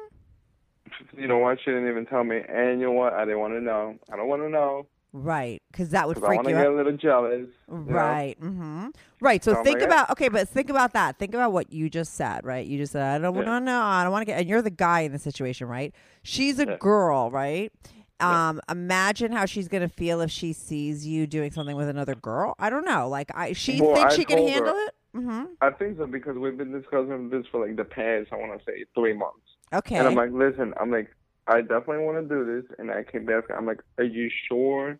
[1.17, 1.59] you know what?
[1.59, 3.11] She didn't even tell me, and you know what?
[3.13, 3.95] I didn't want to know.
[4.11, 6.67] I don't want to know Right, because that would I freak want to you get
[6.67, 6.73] out.
[6.73, 7.47] a little jealous.
[7.67, 8.35] Right.
[8.39, 8.87] Mm-hmm.
[9.21, 9.43] Right.
[9.43, 11.17] So Oh think about okay, but think about that.
[11.17, 12.41] Think about what you just said.
[12.43, 12.67] Right.
[12.67, 13.59] You just said I don't want Yeah.
[13.59, 13.81] to know.
[13.81, 14.39] I don't want to get.
[14.39, 15.93] And you're the guy in the situation, right?
[16.23, 16.77] She's a Yeah.
[16.79, 17.71] girl, right?
[18.19, 22.53] Um, imagine how she's gonna feel if she sees you doing something with another girl.
[22.59, 23.07] I don't know.
[23.07, 24.93] Like, I she Well, thinks I she can told her- handle it.
[25.15, 25.45] Mm-hmm.
[25.61, 28.65] I think so because we've been discussing this for like the past, I want to
[28.65, 29.39] say three months.
[29.73, 29.95] Okay.
[29.95, 31.09] And I'm like, listen, I'm like,
[31.47, 32.75] I definitely want to do this.
[32.79, 34.99] And I keep asking, I'm like, are you sure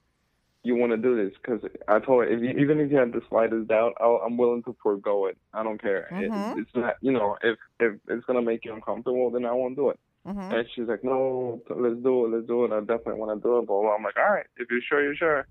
[0.63, 1.37] you want to do this?
[1.41, 4.37] Because I told her, if you, even if you have the slightest doubt, I'll, I'm
[4.37, 5.37] willing to forego it.
[5.53, 6.07] I don't care.
[6.11, 6.57] It- Mhm.
[6.61, 9.89] it's not, you know, if if it's gonna make you uncomfortable, then I won't do
[9.89, 9.99] it.
[10.27, 10.51] Mhm.
[10.51, 12.71] And she's like, no, let's do it, let's do it.
[12.71, 13.67] I definitely want to do it.
[13.67, 15.47] But I'm like, all right, if you're sure, you're sure.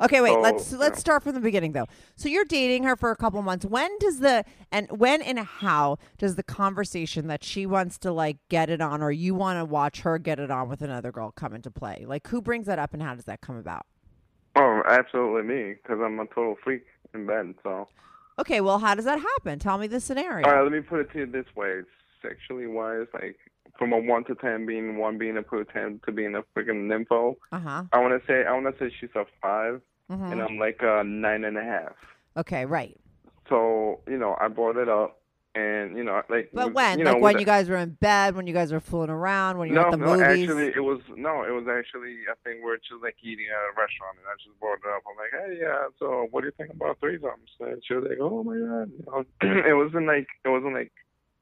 [0.00, 0.32] Okay, wait.
[0.32, 1.00] So, let's let's know.
[1.00, 1.86] start from the beginning though.
[2.16, 3.64] So you're dating her for a couple months.
[3.66, 8.38] When does the and when and how does the conversation that she wants to like
[8.48, 11.30] get it on or you want to watch her get it on with another girl
[11.32, 12.04] come into play?
[12.06, 13.86] Like who brings that up and how does that come about?
[14.56, 16.84] Oh, absolutely me, because I'm a total freak
[17.14, 17.54] in bed.
[17.62, 17.86] So.
[18.38, 19.58] Okay, well, how does that happen?
[19.58, 20.46] Tell me the scenario.
[20.48, 21.82] All right, let me put it to you this way.
[22.22, 23.38] Sexually wise, like
[23.78, 26.86] from a one to ten being one being a pro ten to being a freaking
[26.88, 27.84] nympho, Uh-huh.
[27.92, 30.32] I wanna say I wanna say she's a 5 Mhm.
[30.32, 31.92] and I'm like a nine and a half.
[32.36, 32.96] Okay, right.
[33.48, 35.16] So, you know, I brought it up
[35.54, 36.98] and you know, like But when?
[36.98, 39.58] you know, like when you guys were in bed, when you guys were fooling around,
[39.58, 40.48] when you're no, at the no, movies?
[40.48, 43.72] actually, it was no, it was actually I think we're just like eating at a
[43.80, 45.02] restaurant, and I just brought it up.
[45.10, 47.50] I'm like, hey, yeah, so what do you think about threesomes?
[47.60, 49.24] And she was like, oh my god, you know,
[49.70, 50.92] it wasn't like it wasn't like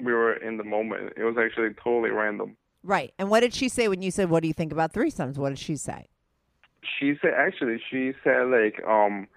[0.00, 1.12] we were in the moment.
[1.18, 2.56] It was actually totally random.
[2.82, 3.12] right.
[3.18, 5.50] And what did she say when you said, "What do you think about threesomes?" What
[5.50, 6.08] did she say?
[6.98, 9.28] She said actually she said like um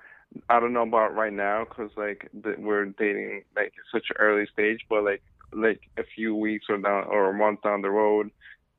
[0.50, 4.48] I don't know about right now because like the, we're dating like such an early
[4.52, 5.22] stage, but like
[5.54, 8.32] like a few weeks or down or a month down the road,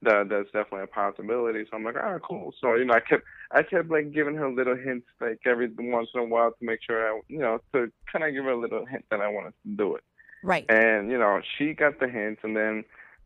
[0.02, 1.64] that that's definitely a possibility.
[1.70, 2.54] So I'm like, ah, cool.
[2.60, 6.08] So you know, I kept I kept like giving her little hints like every once
[6.14, 8.60] in a while to make sure I you know to kind of give her a
[8.60, 10.04] little hint that I wanted to do it.
[10.42, 10.64] Right.
[10.68, 12.84] And you know, she got the hints, and then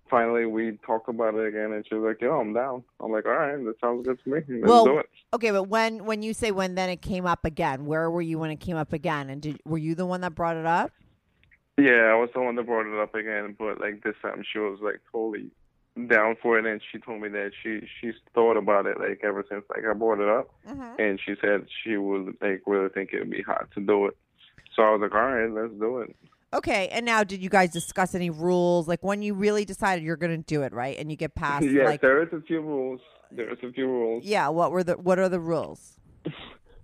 [0.09, 3.27] finally we talked about it again, and she was like, "Yo, I'm down." I'm like,
[3.27, 4.41] "All right, that sounds good to me.
[4.49, 7.45] Let's Well, do it." Okay, but when when you say when then it came up
[7.45, 9.31] again, where were you when it came up again?
[9.31, 10.93] And did were you the one that brought it up?
[11.79, 14.59] Yeah, I was the one that brought it up again, but like this time she
[14.59, 15.51] was like totally
[16.09, 19.45] down for it, and she told me that she she's thought about it like ever
[19.49, 21.01] since like I brought it up, Mm-hmm.
[21.01, 24.17] and she said she would like really think it would be hot to do it.
[24.75, 26.15] So I was like, all right, let's do it.
[26.55, 28.87] Okay, and now did you guys discuss any rules?
[28.89, 30.97] Like when you really decided you're going to do it, right?
[30.99, 33.01] And you get past yes, like there is a few rules.
[33.33, 34.25] There is a few rules.
[34.25, 35.99] Yeah, what were the what are the rules?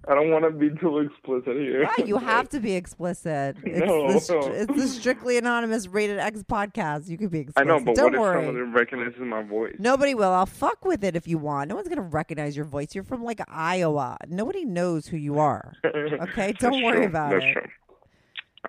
[0.09, 1.85] I don't want to be too explicit here.
[1.85, 3.57] Right, you have to be explicit.
[3.62, 4.53] It's, No, the, no.
[4.53, 7.09] it's the strictly anonymous rated X podcast.
[7.09, 7.70] You could be explicit.
[7.70, 8.44] I know, but Don't what if worry.
[8.46, 9.77] someone recognizes my voice?
[9.79, 10.33] Nobody will.
[10.33, 11.68] I'll fuck with it if you want.
[11.68, 12.96] No one's gonna recognize your voice.
[12.96, 14.16] You're from like Iowa.
[14.27, 15.75] Nobody knows who you are.
[15.85, 17.07] Okay, don't worry true.
[17.07, 17.53] about That's it.
[17.53, 17.62] True.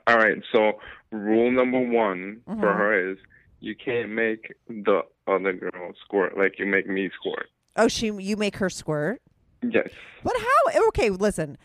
[0.08, 0.38] All right.
[0.51, 0.73] So
[1.12, 2.77] rule number one for Mhm.
[2.77, 3.17] her is
[3.60, 7.47] you can't make the other girl squirt like you make me squirt.
[7.75, 9.21] Oh, she you make her squirt.
[9.62, 9.89] Yes.
[10.23, 10.88] But how?
[10.89, 11.58] Okay, listen.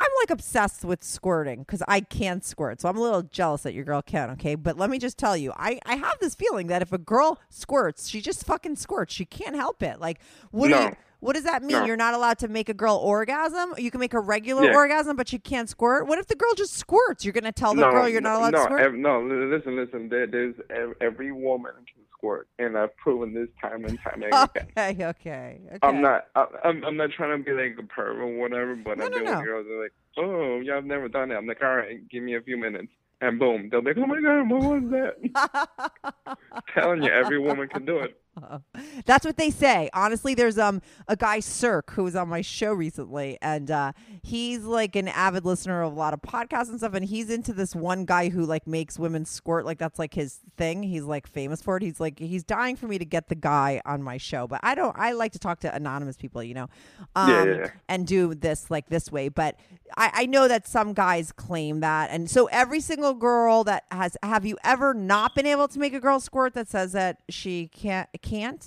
[0.00, 2.80] I'm like obsessed with squirting because I can squirt.
[2.80, 4.56] So I'm a little jealous that your girl can, okay?
[4.56, 7.40] But let me just tell you, I, I have this feeling that if a girl
[7.48, 9.14] squirts, she just fucking squirts.
[9.14, 10.00] She can't help it.
[10.00, 10.18] Like,
[10.50, 10.96] what do you.
[11.24, 11.72] What does that mean?
[11.78, 11.84] No.
[11.86, 13.72] You're not allowed to make a girl orgasm?
[13.78, 14.74] You can make a regular Yeah.
[14.74, 16.06] orgasm, but you can't squirt?
[16.06, 17.24] What if the girl just squirts?
[17.24, 18.80] You're going to tell the no, girl you're not allowed no, to squirt?
[18.82, 20.08] ev- no, listen, listen.
[20.10, 24.48] There, there's ev- every woman can squirt, and I've proven this time and time again.
[24.76, 25.78] okay, okay, okay.
[25.82, 26.26] I'm not.
[26.34, 26.84] I, I'm.
[26.84, 29.36] I'm not trying to be like a perv or whatever, but No, I've been no.
[29.36, 32.06] with girls that are like, "Oh, yeah, I've never done it." I'm like, "All right,
[32.10, 32.88] give me a few minutes,"
[33.22, 36.38] and boom, they'll be like, "Oh my god, what was that?"
[36.74, 38.20] Telling you, every woman can do it.
[39.06, 39.90] That's what they say.
[39.92, 43.92] Honestly, there's um a guy Cirque who was on my show recently, and uh,
[44.22, 46.94] he's like an avid listener of a lot of podcasts and stuff.
[46.94, 49.64] And he's into this one guy who like makes women squirt.
[49.64, 50.82] Like that's like his thing.
[50.82, 51.82] He's like famous for it.
[51.82, 54.74] He's like he's dying for me to get the guy on my show, but I
[54.74, 54.96] don't.
[54.98, 56.68] I like to talk to anonymous people, you know,
[57.14, 57.70] um, Yeah, yeah, yeah.
[57.88, 59.28] and do this like this way.
[59.28, 59.56] But
[59.96, 64.16] I, I know that some guys claim that, and so every single girl that has
[64.22, 67.68] have you ever not been able to make a girl squirt that says that she
[67.68, 68.66] can't can't.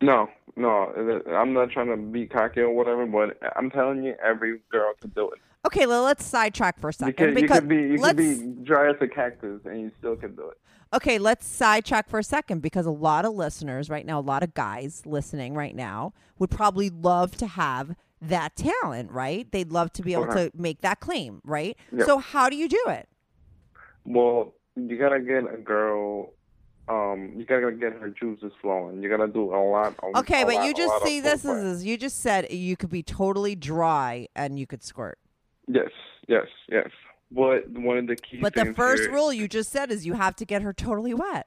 [0.00, 4.60] No, no, I'm not trying to be cocky or whatever, but I'm telling you, every
[4.70, 5.38] girl can do it.
[5.64, 8.64] Okay, well, let's sidetrack for a second Because you because could be, you could be
[8.64, 10.58] dry as a cactus, and you still can do it.
[10.96, 14.42] okay, let's sidetrack for a second because a lot of listeners right now, a lot
[14.42, 19.50] of guys listening right now would probably love to have that talent, right?
[19.52, 20.50] They'd love to be able Okay.
[20.50, 21.76] to make that claim, right?
[21.92, 22.06] Yeah.
[22.06, 23.08] So how do you do it?
[24.04, 26.32] Well, you gotta get a girl.
[26.92, 29.02] Um, you gotta get her juices flowing.
[29.02, 29.94] You gotta do a lot.
[30.02, 32.90] Of, Okay, a but lot- you just see this is you just said you could
[32.90, 35.18] be totally dry and you could squirt.
[35.68, 35.90] Yes,
[36.28, 36.88] yes, yes.
[37.30, 38.38] But one of the key.
[38.40, 41.14] But the first here- rule you just said is you have to get her totally
[41.14, 41.46] wet.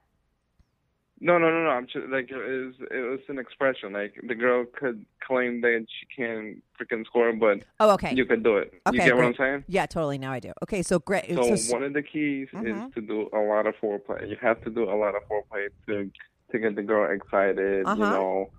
[1.22, 1.70] No, no, no, no.
[1.70, 3.94] I'm just, like it was, it was an expression.
[3.94, 8.14] Like the girl could claim that she can freaking score, but Oh, okay.
[8.14, 8.74] you can do it.
[8.86, 9.26] Okay, you get what.
[9.26, 9.64] I'm saying?
[9.68, 10.18] Yeah, totally.
[10.18, 10.52] Now I do.
[10.64, 11.26] Okay, so great.
[11.34, 12.88] So, s- one of the keys Mhm.
[12.90, 14.30] is to do a lot of foreplay.
[14.30, 16.12] You have to do a lot of foreplay to
[16.52, 17.86] to get the girl excited.
[17.86, 17.96] Uh-huh.
[17.96, 18.50] You know,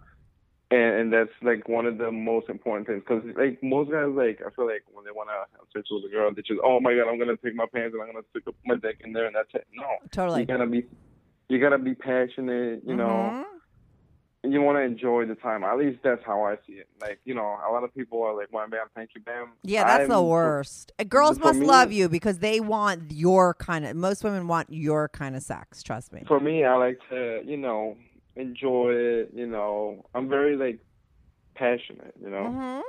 [0.70, 4.40] and, and that's like one of the most important things because like most guys like
[4.44, 6.80] I feel like when they want to have sex with a girl, they just oh
[6.80, 9.12] my god, I'm gonna take my pants and I'm gonna stick up my dick in
[9.12, 9.66] there and that's it.
[9.74, 10.40] No, Totally.
[10.40, 10.84] You gotta be
[11.48, 12.82] you gotta be passionate.
[12.86, 13.44] You know,
[14.44, 14.52] Mhm.
[14.52, 15.64] you want to enjoy the time.
[15.64, 16.88] At least that's how I see it.
[17.00, 19.84] Like you know, a lot of people are like, "Wham bam, thank you, bam." Yeah,
[19.84, 20.92] that's the I'm- worst.
[20.98, 23.96] Uh, Girls must me- love you because they want your kind of.
[23.96, 25.82] Most women want your kind of sex.
[25.82, 26.22] Trust me.
[26.26, 27.96] for me, I like to, you know,
[28.36, 29.30] enjoy it.
[29.34, 30.78] You know, I'm very like
[31.54, 32.14] passionate.
[32.20, 32.80] You know, hmm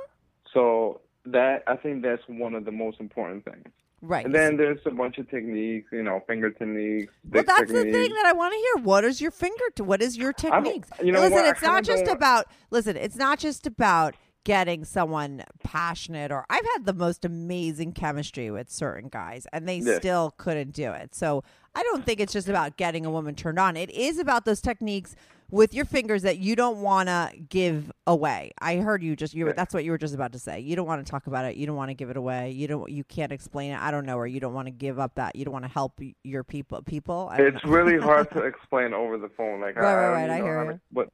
[0.52, 3.68] so that I think that's one of the most important things.
[4.00, 4.24] Right.
[4.24, 5.88] And then there's a bunch of techniques.
[5.92, 7.12] You know, finger techniques.
[7.30, 8.84] well, that's the thing that I want to hear.
[8.84, 9.64] What is your finger?
[9.76, 10.88] To, what is your techniques?
[11.02, 11.38] you know listen?
[11.38, 12.46] I it's not just about.
[12.70, 16.30] Listen, it's not just about getting someone passionate.
[16.30, 19.98] Or I've had the most amazing chemistry with certain guys, and they Yeah.
[19.98, 21.14] still couldn't do it.
[21.14, 21.42] So
[21.74, 23.76] I don't think it's just about getting a woman turned on.
[23.76, 25.16] It is about those techniques
[25.50, 28.52] with your fingers that you don't want to give away.
[28.60, 30.60] I heard you just you were, that's what you were just about to say.
[30.60, 31.56] You don't want to talk about it.
[31.56, 32.50] You don't want to give it away.
[32.50, 33.80] You don't you can't explain it.
[33.80, 35.36] I don't know or you don't want to give up that.
[35.36, 37.30] You don't want to help your people people.
[37.38, 37.70] It's know.
[37.70, 39.60] really hard to explain over the phone.
[39.60, 40.72] Like, Right, I, right, I, right, don't I hear you.
[40.72, 41.08] to- But,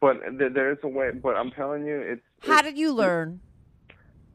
[0.00, 0.16] but
[0.54, 1.10] there is a way.
[1.12, 2.22] But I'm telling you, it's.
[2.40, 3.40] How it's- did you learn?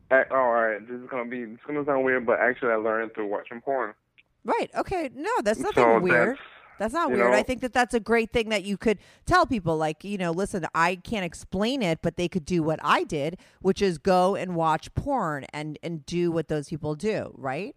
[0.10, 0.86] Uh, oh, all right.
[0.88, 1.40] This is gonna be.
[1.42, 3.94] It's gonna sound weird, but actually, I learned through watching porn.
[4.44, 4.70] Right.
[4.76, 5.10] Okay.
[5.16, 6.30] No, that's nothing so weird.
[6.30, 6.40] That's,
[6.82, 7.30] That's not you weird.
[7.30, 9.78] know- I think that that's a great thing that you could tell people.
[9.78, 13.38] Like, you know, listen, I can't explain it, but they could do what I did,
[13.62, 17.36] which is go and watch porn and and do what those people do.
[17.38, 17.76] Right.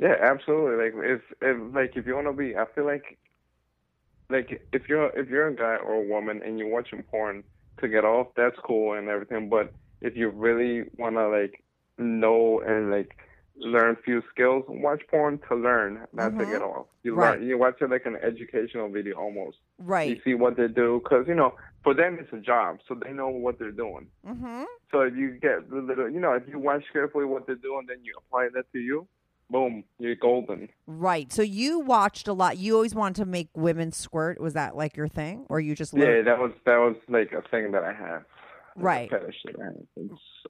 [0.00, 0.84] yeah, absolutely.
[0.84, 3.16] Like, if, if like if you want to be, I feel like,
[4.28, 7.44] like if you're if you're a guy or a woman and you're watching porn
[7.80, 9.48] to get off, that's cool and everything.
[9.48, 11.62] But if you really want to like
[11.96, 13.16] know and like
[13.64, 16.50] learn few skills, watch porn to learn, not to Mhm.
[16.50, 16.86] get off.
[17.02, 17.38] You Right.
[17.38, 17.48] learn.
[17.48, 19.58] You watch it like an educational video almost.
[19.78, 20.16] Right.
[20.16, 23.12] You see what they do because you know for them it's a job, so they
[23.12, 24.08] know what they're doing.
[24.26, 24.64] Mm-hmm.
[24.90, 27.86] So if you get the little, you know, if you watch carefully what they're doing,
[27.86, 29.06] then you apply that to you.
[29.50, 30.66] boom, you're golden.
[30.86, 31.30] Right.
[31.30, 32.56] So you watched a lot.
[32.56, 34.40] You always wanted to make women squirt.
[34.40, 36.26] Was that like your thing, or you just Yeah, learned?
[36.26, 38.24] that was that was like a thing that I have.
[38.76, 39.12] Right.
[39.12, 39.16] I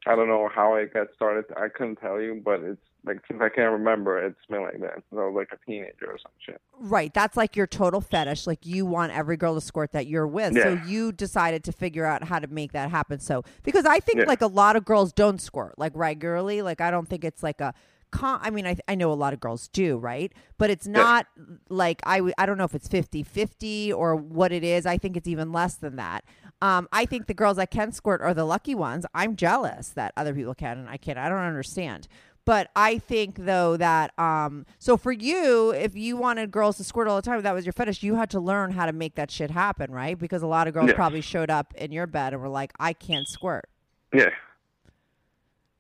[0.06, 1.46] I don't know how it got started.
[1.56, 4.94] I couldn't tell you, but it's like since I can't remember, it's been like that.
[4.94, 6.60] Since I was like a teenager or some shit.
[6.78, 7.12] Right.
[7.12, 8.46] That's like your total fetish.
[8.46, 10.54] Like you want every girl to squirt that you're with.
[10.56, 10.62] Yeah.
[10.62, 13.18] So you decided to figure out how to make that happen.
[13.20, 14.24] So because I think Yeah.
[14.26, 16.62] like a lot of girls don't squirt like regularly.
[16.62, 17.74] Like I don't think it's like a
[18.12, 20.32] con- I mean I I know a lot of girls do, right?
[20.58, 21.26] But it's not
[21.68, 24.86] like I w- I don't know if it's 50-50 or what it is.
[24.86, 26.24] I think it's even less than that.
[26.60, 29.04] Um, I think the girls that can squirt are the lucky ones.
[29.14, 31.18] I'm jealous that other people can and I can't.
[31.18, 32.06] I don't understand.
[32.44, 37.06] But I think though that um so for you, if you wanted girls to squirt
[37.06, 39.30] all the time, that was your fetish, you had to learn how to make that
[39.30, 40.18] shit happen, right?
[40.18, 40.94] Because a lot of girls Yeah.
[40.96, 43.68] probably showed up in your bed and were like, I can't squirt.
[44.12, 44.30] Yeah.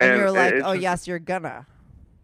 [0.00, 1.66] And, you're like, Oh just- yes, you're gonna.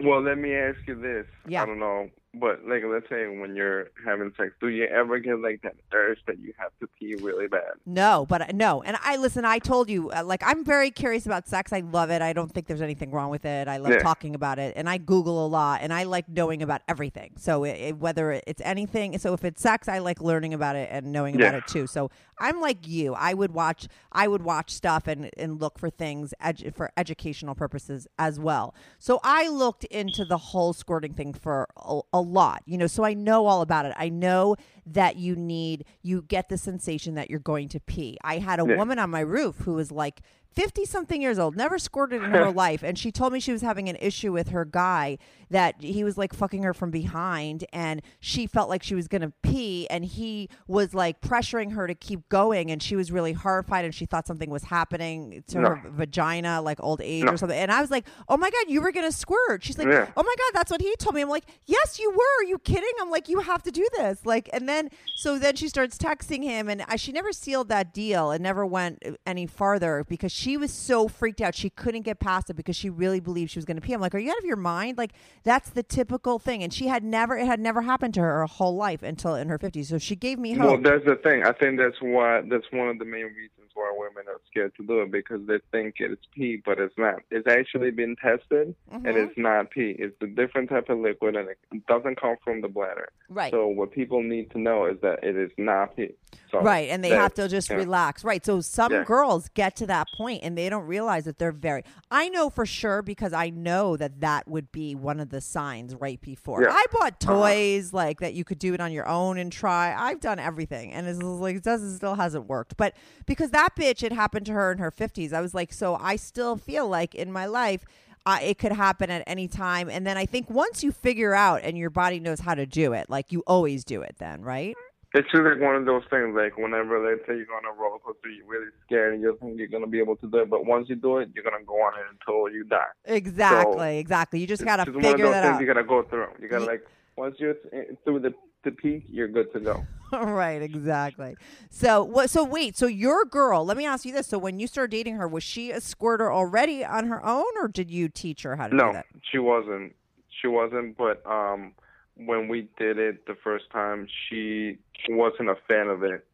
[0.00, 1.26] Well, let me ask you this.
[1.46, 1.62] Yeah.
[1.62, 5.40] I don't know, but like, let's say when you're having sex, do you ever get
[5.40, 7.62] like that urge that you have to pee really bad?
[7.86, 8.82] No, but no.
[8.82, 11.72] And I listen, I told you, uh, like, I'm very curious about sex.
[11.72, 12.20] I love it.
[12.20, 13.66] I don't think there's anything wrong with it.
[13.66, 13.98] I love Yeah.
[14.00, 14.74] talking about it.
[14.76, 17.32] And I Google a lot and I like knowing about everything.
[17.36, 20.88] So it, it- whether it's anything, so if it's sex, I like learning about it
[20.92, 21.86] and knowing about it too.
[21.86, 23.14] So I'm like you.
[23.14, 27.54] I would watch, I would watch stuff and, and look for things edu- for educational
[27.54, 28.74] purposes as well.
[28.98, 33.04] So I looked into the whole squirting thing for a, a lot, you know, so
[33.04, 33.94] I know all about it.
[33.96, 38.16] I know that you need, you get the sensation that you're going to pee.
[38.24, 38.76] I had a Yeah.
[38.76, 40.20] woman on my roof who was like
[40.54, 42.82] 50 something years old, never squirted in her life.
[42.82, 45.18] And she told me she was having an issue with her guy
[45.50, 49.22] that he was like fucking her from behind and she felt like she was going
[49.22, 53.32] to pee and he was like pressuring her to keep going and she was really
[53.32, 55.68] horrified and she thought something was happening to No.
[55.70, 57.32] her vagina like old age No.
[57.32, 57.58] or something.
[57.58, 60.08] And I was like, "Oh my god, you were going to squirt." She's like, Yeah.
[60.16, 62.42] "Oh my god, that's what he told me." I'm like, "Yes, you were.
[62.42, 65.56] Are you kidding?" I'm like, "You have to do this." Like and then so then
[65.56, 69.12] she starts texting him and I, she never sealed that deal and never went uh,
[69.26, 71.54] any farther because she was so freaked out.
[71.54, 73.92] She couldn't get past it because she really believed she was going to pee.
[73.92, 76.86] I'm like, "Are you out of your mind?" Like that's the typical thing and she
[76.86, 79.86] had never it had never happened to her her whole life until in her 50s.
[79.86, 80.66] So she gave me hope.
[80.66, 81.44] Well, that's the thing.
[81.44, 84.86] I think that's why that's one of the main reasons why women are scared to
[84.86, 87.16] do it because they think it's pee, but it's not.
[87.30, 89.06] It's actually been tested, Mm-hmm.
[89.06, 89.94] and it's not pee.
[89.98, 93.08] It's a different type of liquid, and it doesn't come from the bladder.
[93.28, 93.52] Right.
[93.52, 96.14] So what people need to know is that it is not pee.
[96.50, 97.76] So Right, and they have to just yeah.
[97.76, 98.24] relax.
[98.24, 98.44] Right.
[98.44, 99.04] So some Yeah.
[99.04, 102.64] girls get to that point and they don't realize that they're very I know for
[102.64, 106.62] sure because I know that that would be one of the signs right before.
[106.62, 106.70] Yeah.
[106.72, 107.40] I bought Uh-huh.
[107.40, 109.94] toys like that you could do it on your own and try.
[109.96, 112.76] I've done everything and it's like it does it still hasn't worked.
[112.78, 112.94] But
[113.26, 115.32] because that bitch it happened to her in her 50s.
[115.32, 117.84] I was like so I still feel like in my life
[118.26, 121.62] uh, it could happen at any time and then I think once you figure out
[121.62, 124.76] and your body knows how to do it, like you always do it then, right?
[125.14, 126.36] It's just like one of those things.
[126.36, 129.58] Like whenever they say you're on a roller coaster, you're really scared and you think
[129.58, 131.74] you're gonna be able to do it, but once you do it, you're gonna go
[131.76, 132.84] on it until you die.
[133.06, 134.38] Exactly, exactly.
[134.40, 135.60] You just gotta it's just one of figure those that things out.
[135.62, 136.28] you gotta go through.
[136.42, 136.86] You gotta like
[137.18, 139.86] once you're th- through the the peak, you're good to go.
[140.12, 141.36] right, exactly.
[141.70, 142.30] So what?
[142.30, 142.76] So wait.
[142.76, 143.64] So your girl.
[143.64, 144.26] Let me ask you this.
[144.26, 147.68] So when you started dating her, was she a squirter already on her own, or
[147.68, 149.06] did you teach her how to do that?
[149.14, 149.94] No, she wasn't.
[150.40, 150.96] She wasn't.
[150.96, 151.72] But um,
[152.16, 154.78] when we did it the first time, she
[155.08, 156.26] wasn't a fan of it.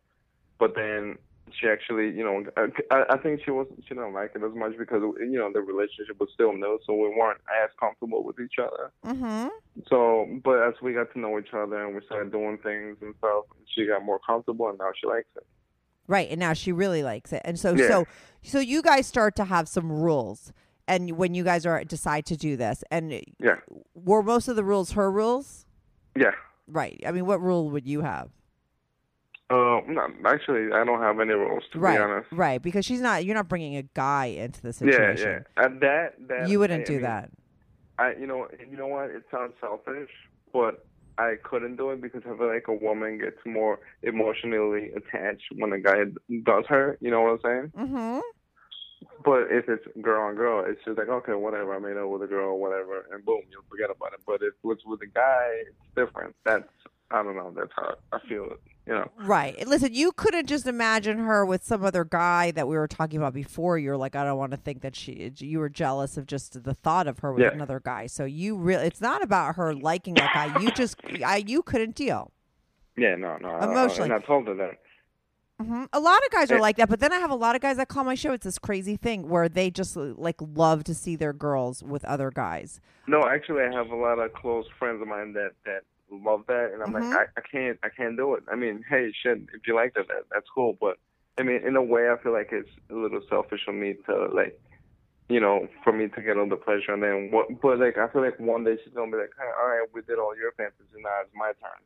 [0.58, 1.18] But then
[1.52, 2.42] she actually, you know,
[2.90, 5.60] I, I think she wasn't, she didn't like it as much because you know the
[5.60, 8.90] relationship was still new, so we weren't as comfortable with each other.
[9.06, 9.48] Mm-hmm.
[9.88, 13.14] So, but as we got to know each other and we started doing things and
[13.18, 15.46] stuff, she got more comfortable, and now she likes it.
[16.06, 17.42] Right, and now she really likes it.
[17.44, 17.88] And so, Yeah.
[17.88, 18.06] so,
[18.42, 20.52] so you guys start to have some rules.
[20.86, 23.56] And when you guys are decide to do this, and Yeah,
[23.94, 25.66] were most of the rules her rules?
[26.14, 26.32] yeah.
[26.66, 27.02] Right.
[27.06, 28.30] I mean, what rule would you have?
[29.54, 31.96] Uh, actually, I don't have any rules to right.
[31.96, 32.28] be honest.
[32.32, 32.60] Right.
[32.60, 33.24] Because she's not.
[33.24, 35.44] You're not bringing a guy into the situation.
[35.56, 35.64] yeah.
[35.64, 37.30] And that that You wouldn't I- I do mean, that.
[37.98, 39.10] I, you know, you know what?
[39.10, 40.10] It sounds selfish,
[40.52, 40.84] but
[41.16, 45.72] I couldn't do it because I feel like a woman gets more emotionally attached when
[45.72, 46.06] a guy
[46.42, 46.98] does her.
[47.00, 47.72] You know what I'm saying?
[47.86, 48.18] Mm-hmm.
[49.24, 51.74] But if it's girl on girl, it's just like okay, whatever.
[51.74, 54.20] I made out with a girl, whatever, and boom, you'll forget about it.
[54.26, 56.34] But if it's with a guy, it's different.
[56.44, 56.68] That's
[57.10, 57.52] I don't know.
[57.54, 58.60] That's how I feel it.
[58.86, 59.10] You know?
[59.18, 59.66] Right.
[59.66, 63.32] Listen, you couldn't just imagine her with some other guy that we were talking about
[63.32, 63.78] before.
[63.78, 65.32] You're like, I don't want to think that she.
[65.38, 67.52] You were jealous of just the thought of her with Yeah.
[67.52, 68.06] another guy.
[68.08, 70.60] So you really, it's not about her liking that guy.
[70.60, 72.30] You just, I, you couldn't deal.
[72.96, 73.48] Yeah, no, no.
[73.48, 74.10] I- I- Emotionally.
[74.10, 74.78] and I told her that.
[75.62, 75.88] Mhm.
[75.92, 77.76] A lot of guys are like that, but then I have a lot of guys
[77.76, 78.32] that call my show.
[78.32, 82.32] It's this crazy thing where they just like love to see their girls with other
[82.32, 82.80] guys.
[83.06, 85.82] No, actually, I have a lot of close friends of mine that that
[86.22, 87.10] love that, and I'm Mhm.
[87.12, 88.44] like, I, I can't, I can't do it.
[88.50, 90.76] I mean, hey, shit, if you like that, that, that's cool.
[90.80, 90.98] But
[91.38, 94.26] I mean, in a way, I feel like it's a little selfish of me to
[94.34, 94.58] like,
[95.28, 97.46] you know, for me to get all the pleasure, and then what?
[97.62, 100.02] But like, I feel like one day she's gonna be like, hey, all right, we
[100.02, 101.80] did all your fantasies, now it's my turn.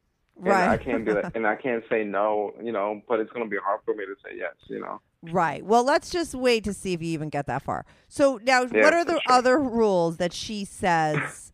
[0.45, 3.01] And I can't be like, and I can't say no, you know.
[3.09, 5.01] But it's gonna be hard for me to say yes, you know.
[5.23, 5.65] Right.
[5.65, 7.85] Well, let's just wait to see if you even get that far.
[8.09, 9.23] So now, Yeah, what are the sure.
[9.27, 11.53] other rules that she says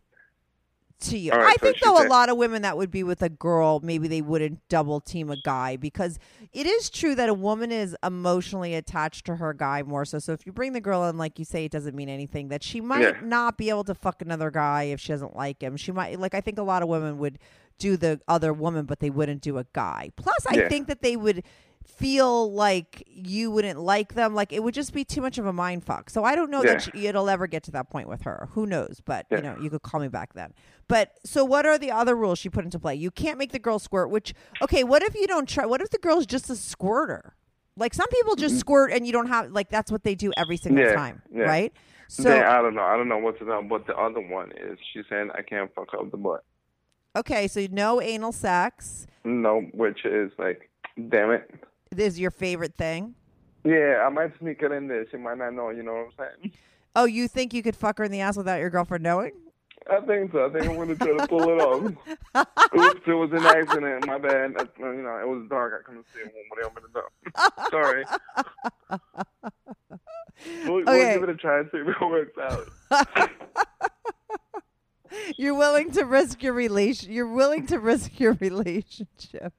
[1.09, 1.31] to you?
[1.31, 4.07] Right, I think though a lot of women that would be with a girl, maybe
[4.07, 6.19] they wouldn't double team a guy because
[6.53, 10.19] it is true that a woman is emotionally attached to her guy more so.
[10.19, 12.49] So if you bring the girl in, like you say, it doesn't mean anything.
[12.49, 13.19] That she might Yeah.
[13.23, 15.77] not be able to fuck another guy if she doesn't like him.
[15.77, 16.33] She might like.
[16.33, 17.39] I think a lot of women would
[17.77, 20.11] do the other woman, but they wouldn't do a guy.
[20.15, 20.69] Plus, I Yeah.
[20.69, 21.43] think that they would
[21.87, 24.33] feel like you wouldn't like them.
[24.35, 26.09] Like it would just be too much of a mind fuck.
[26.09, 28.49] So I don't know that she, it'll ever get to that point with her.
[28.51, 29.01] Who knows?
[29.05, 30.53] But you know, you could call me back then.
[30.87, 32.95] But so what are the other rules she put into play?
[32.95, 34.09] You can't make the girl squirt.
[34.09, 35.65] Which okay, what if you don't try?
[35.65, 37.35] What if the girl's just a squirter?
[37.77, 40.57] Like some people just squirt and you don't have like that's what they do every
[40.57, 40.91] single Mm-hmm.
[40.91, 41.43] Yeah, time, yeah.
[41.43, 41.73] right?
[42.07, 42.83] So then I don't know.
[42.83, 43.63] I don't know what to know.
[43.67, 46.43] But the other one is she's saying I can't fuck up the butt.
[47.17, 50.69] okay, so no anal sex No, which is like,
[51.09, 51.49] damn it.
[51.99, 53.15] Is your favorite thing.
[53.63, 55.05] Yeah, I might sneak it in there.
[55.09, 55.69] She might not know.
[55.69, 56.51] You know what I'm saying?
[56.95, 59.31] Oh, you think you could fuck her in the ass without your girlfriend knowing?
[59.91, 60.45] I think so.
[60.45, 61.83] I think I'm gonna try to pull it off.
[62.75, 64.07] Oops, it was an accident.
[64.07, 64.55] My bad.
[64.57, 65.73] I, you know, it was dark.
[65.79, 66.33] I couldn't see it.
[66.49, 67.01] What am I gonna do?
[67.69, 68.03] Sorry.
[70.65, 70.85] We'll, Okay.
[70.85, 72.37] we'll give it a try and see if it works
[72.91, 73.29] out.
[75.37, 77.09] You're willing to risk your relation.
[77.11, 79.53] You're willing to risk your relationship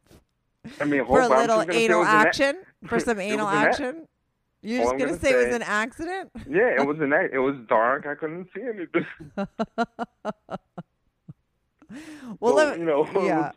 [0.80, 2.56] I mean, for a little just gonna say it anal was an ac- action.
[2.86, 4.08] For some anal was an ac- action.
[4.62, 6.30] You're just gonna gonna say it was an accident.
[6.48, 7.32] Yeah, it was an act.
[7.34, 8.06] It was dark.
[8.06, 9.06] I couldn't see anything.
[12.40, 13.52] Well, So, let me- you know, yeah.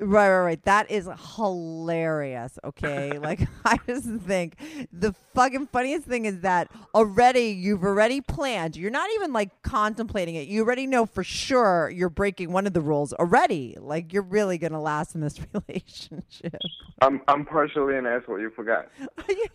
[0.00, 0.62] Right, right, right.
[0.64, 2.58] That is hilarious.
[2.64, 4.56] Okay, like I just think
[4.92, 8.76] the fucking funniest thing is that already you've already planned.
[8.76, 10.48] You're not even like contemplating it.
[10.48, 13.76] You already know for sure you're breaking one of the rules already.
[13.78, 16.58] Like you're really gonna last in this relationship.
[17.00, 18.40] I'm I'm partially an asshole.
[18.40, 18.88] You forgot.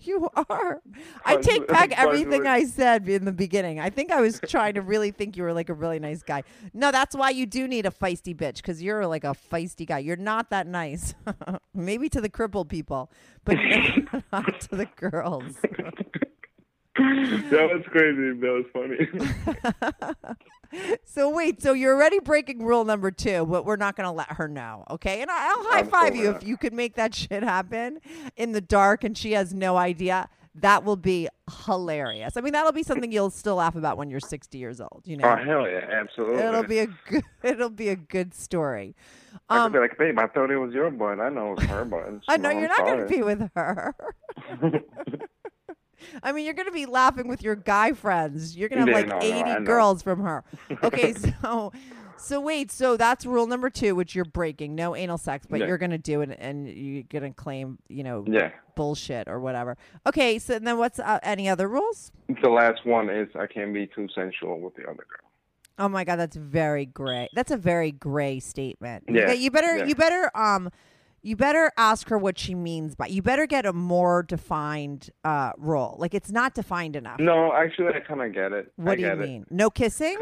[0.02, 0.82] you are.
[1.26, 2.48] I take back everything.
[2.48, 3.82] I said in the beginning.
[3.82, 6.44] I think I was trying to really think you were like a really nice guy.
[6.74, 10.00] No, that's why you do need a feisty bitch because you're like a feisty guy.
[10.00, 11.14] You're not that nice.
[11.74, 13.12] Maybe to the crippled people,
[13.46, 13.56] but
[14.32, 15.56] not to the girls.
[16.96, 18.40] that was crazy.
[18.40, 20.36] That was funny.
[21.04, 24.34] So wait, so you're already breaking rule number two, but we're not going to let
[24.34, 25.22] her know, okay?
[25.22, 28.00] And I'll high five you if you could make that shit happen
[28.36, 30.30] in the dark and she has no idea.
[30.56, 31.28] That will be
[31.66, 32.38] hilarious.
[32.38, 35.04] I mean, that'll be something you'll still laugh about when you're 60 years old.
[35.06, 36.44] You know, oh hell yeah, absolutely.
[36.44, 38.96] it'll be a good, it'll be a good story.
[39.50, 41.20] Um, be like, babe, I thought it was your butt.
[41.20, 42.22] I know it was her butt.
[42.28, 43.96] I know No, you're I'm not going to be with her.
[46.24, 48.56] I mean, you're going to be laughing with your guy friends.
[48.56, 49.66] You're going to have Yeah, like no, no, 80 I know.
[49.66, 50.44] girls from her.
[50.84, 51.72] Okay, so
[52.16, 54.76] so wait, so that's rule number 2 which you're breaking.
[54.76, 55.68] No anal sex, but Yeah.
[55.68, 58.52] you're going to do it and you're going to claim, you know, Yeah.
[58.76, 59.78] bullshit or whatever.
[60.08, 62.12] Okay, so then what's uh, any other rules?
[62.42, 65.29] The last one is I can't be too sensual with the other girl.
[65.80, 67.30] Oh my god, that's very gray.
[67.34, 69.06] That's a very gray statement.
[69.08, 69.86] Yeah, you better yeah.
[69.86, 70.70] you better um
[71.22, 75.54] you better ask her what she means by you better get a more defined uh
[75.58, 75.96] rule.
[75.98, 77.20] Like it's not defined enough.
[77.20, 78.72] No, actually, I kind of get it.
[78.78, 79.28] I what do you get it.
[79.28, 79.46] mean?
[79.50, 80.18] No kissing?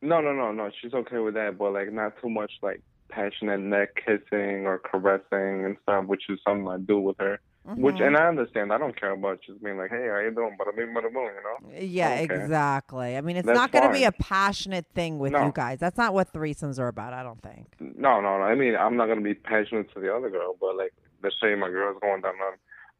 [0.00, 0.70] No, no, no, no.
[0.80, 5.64] She's okay with that, but like not too much like passionate neck kissing or caressing
[5.64, 7.40] and stuff, which is something I do with her.
[7.64, 8.04] Which Mm-hmm.
[8.04, 8.72] and I understand.
[8.72, 10.56] I don't care about just being like, hey, how you doing?
[10.58, 11.78] Bada bing, bada boom, you know.
[11.80, 13.16] Yeah, exactly.
[13.16, 15.46] I mean, it's That's not going to be a passionate thing with No.
[15.46, 15.78] you guys.
[15.78, 17.68] That's not what threesomes are about, I don't think.
[17.78, 18.44] No, no, no.
[18.44, 20.92] I mean, I'm not gonna be passionate to the other girl, but like,
[21.22, 22.54] let's say my girl's going down on,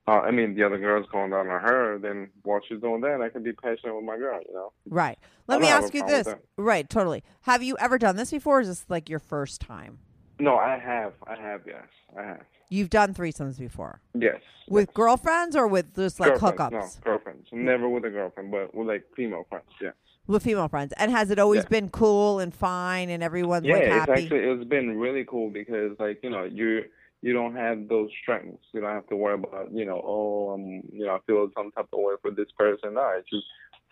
[0.06, 1.98] uh, I mean, the other girl's going down on her.
[1.98, 4.72] Then while she's doing that, I can be passionate with my girl, you know.
[4.88, 5.18] Right.
[5.48, 6.28] Let me ask you this.
[6.56, 7.24] Right, totally.
[7.42, 9.98] Have you ever done this before or is this like your first time?
[10.42, 11.84] No, I have, I have, yes,
[12.18, 14.00] I have, You've done threesomes before.
[14.14, 14.40] yes.
[14.68, 16.70] With girlfriends or with just like hookups?
[16.72, 17.48] No, girlfriends.
[17.52, 19.66] Never with a girlfriend, but with like female friends.
[19.80, 19.90] Yeah.
[20.26, 20.92] with female friends.
[20.96, 21.68] And has it always Yeah.
[21.68, 25.96] been cool and fine and everyone's yeah, like it's actually it's been really cool because
[25.98, 26.84] like you know you
[27.20, 28.56] you don't have those strings.
[28.72, 31.70] You don't have to worry about you know oh um you know I feel some
[31.72, 32.94] type of way for this person.
[32.94, 33.44] No, it's just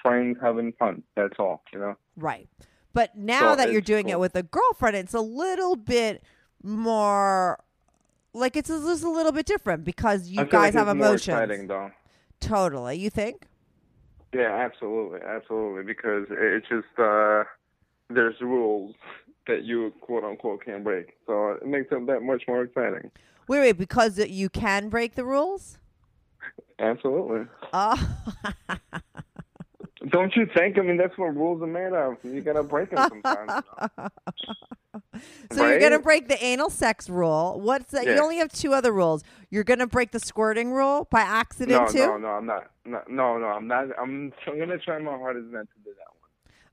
[0.02, 1.02] friends having fun.
[1.16, 1.62] That's all.
[1.72, 1.96] You know.
[2.16, 2.48] right.
[2.94, 6.22] But now So that you're doing it with a girlfriend, it's a little bit
[6.62, 7.58] more
[8.32, 11.28] Like it's just a little bit different because you guys like have emotions.
[11.28, 11.68] exciting.
[12.40, 12.96] Totally.
[12.98, 13.46] You think?
[14.32, 15.82] Yeah, absolutely, absolutely.
[15.82, 17.44] Because it's just uh,
[18.08, 18.94] there's rules
[19.46, 23.10] that you quote unquote can't break, so it makes it that much more exciting.
[23.48, 25.78] Wait, wait, because you can break the rules?
[26.78, 27.46] Absolutely.
[27.72, 28.16] Oh.
[30.08, 30.78] Don't you think?
[30.78, 32.16] I mean, that's what rules are made of.
[32.22, 33.64] You gotta break them sometimes.
[35.52, 37.58] So you're gonna break the anal sex rule.
[37.60, 38.06] What's that?
[38.06, 39.24] You only have two other rules.
[39.50, 42.06] You're gonna break the squirting rule by accident No, too.
[42.06, 42.70] no, no, I'm not.
[42.84, 43.86] No, no, no, I'm not.
[44.00, 46.09] I'm, I'm gonna try my hardest not to do that.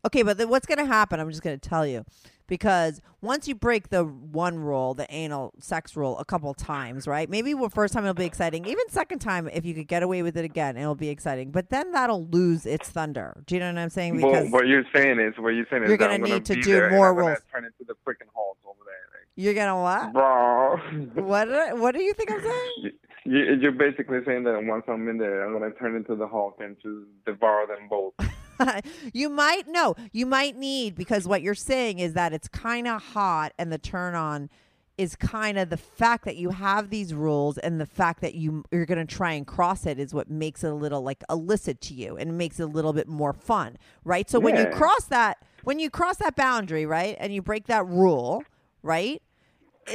[0.07, 1.19] Okay, but then what's going to happen?
[1.19, 2.05] I'm just going to tell you.
[2.47, 7.29] Because once you break the one rule, the anal sex rule, a couple times, right?
[7.29, 8.65] Maybe the first time it'll be exciting.
[8.65, 11.51] Even second time, if you could get away with it again, it'll be exciting.
[11.51, 13.43] But then that'll lose its thunder.
[13.45, 14.21] Do you know what I'm saying?
[14.21, 17.13] Well, what you're saying is, what you're saying is, You're gonna need to do more
[17.13, 17.39] rules.
[17.51, 19.25] Turn into the freaking Hulk over there.
[19.35, 20.13] you're going to what?
[20.13, 20.77] Bro,
[21.25, 22.71] What, what do you think I'm saying?
[22.77, 22.91] you,
[23.25, 26.61] you- you're basically saying that once I'm in there, I'm gonna turn into the Hulk
[26.61, 28.13] and just devour them both.
[29.13, 29.95] you might know.
[30.11, 33.77] you might need because what you're saying is that it's kind of hot and the
[33.77, 34.49] turn on
[34.97, 38.63] is kind of the fact that you have these rules and the fact that you
[38.71, 41.79] you're going to try and cross it is what makes it a little like illicit
[41.81, 45.05] to you and makes it a little bit more fun right so when you cross
[45.05, 48.43] that when you cross that boundary right and you break that rule
[48.81, 49.21] right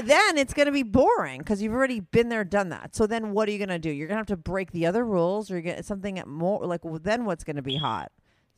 [0.01, 2.95] then it's going to be boring because you've already been there, done that.
[2.95, 3.91] So then, what are you going to do?
[3.91, 6.65] You're going to have to break the other rules, or you get something at more
[6.65, 6.85] like.
[6.85, 8.11] Well, then what's going to be hot?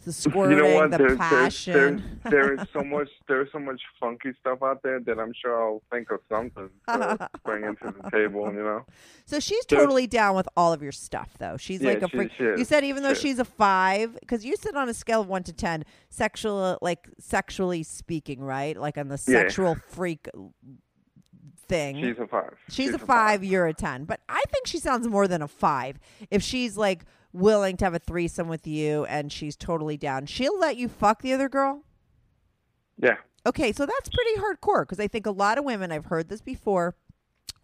[0.05, 0.91] The squirting, you know what?
[0.91, 2.21] the passion.
[2.25, 5.83] there is so much there's so much funky stuff out there that I'm sure I'll
[5.91, 8.53] think of something to bring into the table.
[8.53, 8.87] You know.
[9.25, 11.57] so she's there's- totally down with all of your stuff, though.
[11.57, 12.33] She's Yeah, like a freak.
[12.37, 12.45] she.
[12.45, 15.29] You said even though She she's a five, because you said on a scale of
[15.29, 18.77] one to ten, sexual, like sexually speaking, right?
[18.77, 19.41] Like on the Yeah.
[19.41, 20.29] sexual freak
[21.67, 21.97] thing.
[22.03, 22.55] She's a five.
[22.69, 24.05] She's, a five, you're a 10.
[24.05, 25.99] But I think she sounds more than a five.
[26.31, 30.59] If she's like willing to have a threesome with you and she's totally down, she'll
[30.59, 31.83] let you fuck the other girl.
[32.97, 33.17] Yeah.
[33.45, 36.41] Okay, so that's pretty hardcore because I think a lot of women, I've heard this
[36.41, 36.95] before,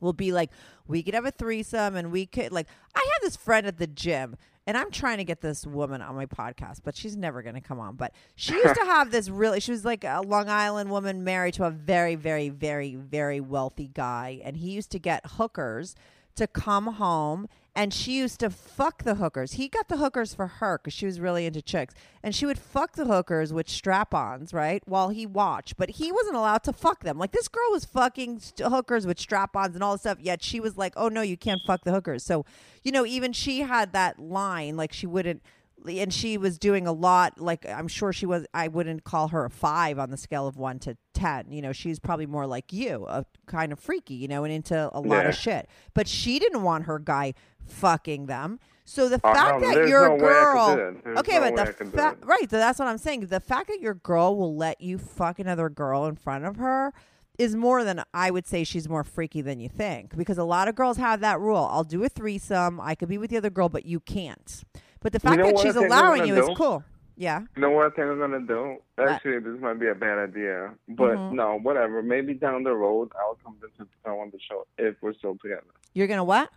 [0.01, 0.51] will be like,
[0.87, 3.87] we could have a threesome and we could, like, I have this friend at the
[3.87, 7.55] gym and I'm trying to get this woman on my podcast, but she's never going
[7.55, 7.97] to come on.
[7.97, 11.55] But she used to have this really, she was like a Long Island woman married
[11.55, 14.41] to a very, very, very, very wealthy guy.
[14.45, 15.95] And he used to get hookers
[16.37, 19.53] to come home and she used to fuck the hookers.
[19.53, 21.95] He got the hookers for her because she was really into chicks.
[22.23, 24.83] And she would fuck the hookers with strap ons, right?
[24.87, 25.77] While he watched.
[25.77, 27.19] But he wasn't allowed to fuck them.
[27.19, 30.19] Like this girl was fucking st- hookers with strap ons and all this stuff.
[30.21, 32.25] Yet she was like, oh no, you can't fuck the hookers.
[32.25, 32.45] So,
[32.83, 35.43] you know, even she had that line, like she wouldn't.
[35.87, 37.41] And she was doing a lot.
[37.41, 38.47] Like I'm sure she was.
[38.53, 41.51] I wouldn't call her a five on the scale of one to ten.
[41.53, 44.15] You know, she's probably more like you, a kind of freaky.
[44.15, 45.29] You know, and into a lot Yeah.
[45.31, 45.69] of shit.
[45.95, 47.35] But she didn't want her guy
[47.67, 48.59] fucking them.
[48.85, 51.05] So the Oh, fact no, that your no way I could girl, do it.
[51.05, 52.51] There's okay, no but the fact, right?
[52.51, 53.27] So that's what I'm saying.
[53.27, 56.93] The fact that your girl will let you fuck another girl in front of her
[57.39, 58.65] is more than I would say.
[58.65, 61.69] She's more freaky than you think because a lot of girls have that rule.
[61.71, 62.81] I'll do a threesome.
[62.81, 64.65] I could be with the other girl, but you can't.
[65.01, 66.85] But the fact know that she's allowing you is cool.
[67.17, 67.41] Yeah.
[67.55, 68.77] You know what I think I'm gonna do?
[68.99, 71.33] Actually, this might be a bad idea, but Mhm.
[71.33, 72.03] no, whatever.
[72.03, 75.37] Maybe down the road, I'll convince her to come on the show if we're still
[75.37, 75.63] together.
[75.93, 76.49] You're gonna what?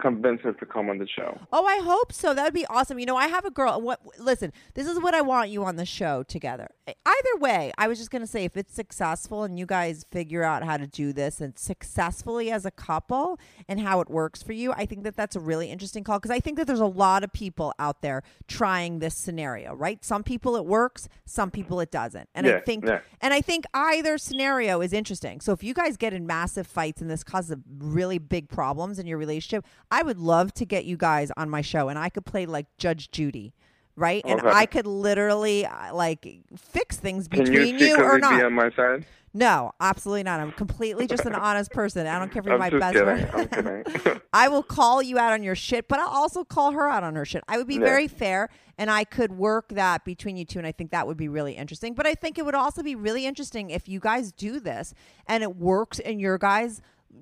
[0.00, 1.38] Convince her to come on the show.
[1.52, 2.34] Oh, I hope so.
[2.34, 2.98] That would be awesome.
[2.98, 3.80] You know, I have a girl.
[3.80, 4.00] What?
[4.18, 6.68] Listen, this is what I want you on the show together.
[6.86, 10.64] Either way, I was just gonna say, if it's successful and you guys figure out
[10.64, 13.38] how to do this and successfully as a couple
[13.68, 16.32] and how it works for you, I think that that's a really interesting call because
[16.32, 19.74] I think that there's a lot of people out there trying this scenario.
[19.74, 20.04] Right?
[20.04, 23.00] Some people it works, some people it doesn't, and I think yeah.
[23.20, 25.40] and I think either scenario is interesting.
[25.40, 29.06] So if you guys get in massive fights and this causes really big problems in
[29.06, 29.64] your relationship,
[29.94, 32.66] I would love to get you guys on my show and I could play like
[32.78, 33.54] Judge Judy,
[33.94, 34.24] right?
[34.26, 36.26] And I could literally uh, like
[36.56, 38.44] fix things between you you, or secretly be not.
[38.46, 39.06] on my side?
[39.36, 40.40] No, absolutely not.
[40.40, 42.06] I'm completely just an honest person.
[42.08, 44.20] I don't care if you're I'm my best friend.
[44.32, 47.14] I will call you out on your shit, but I'll also call her out on
[47.14, 47.44] her shit.
[47.46, 47.80] I would be Yeah.
[47.84, 51.16] very fair and I could work that between you two and I think that would
[51.16, 51.94] be really interesting.
[51.94, 54.92] But I think it would also be really interesting if you guys do this
[55.28, 56.80] and it works in your guys'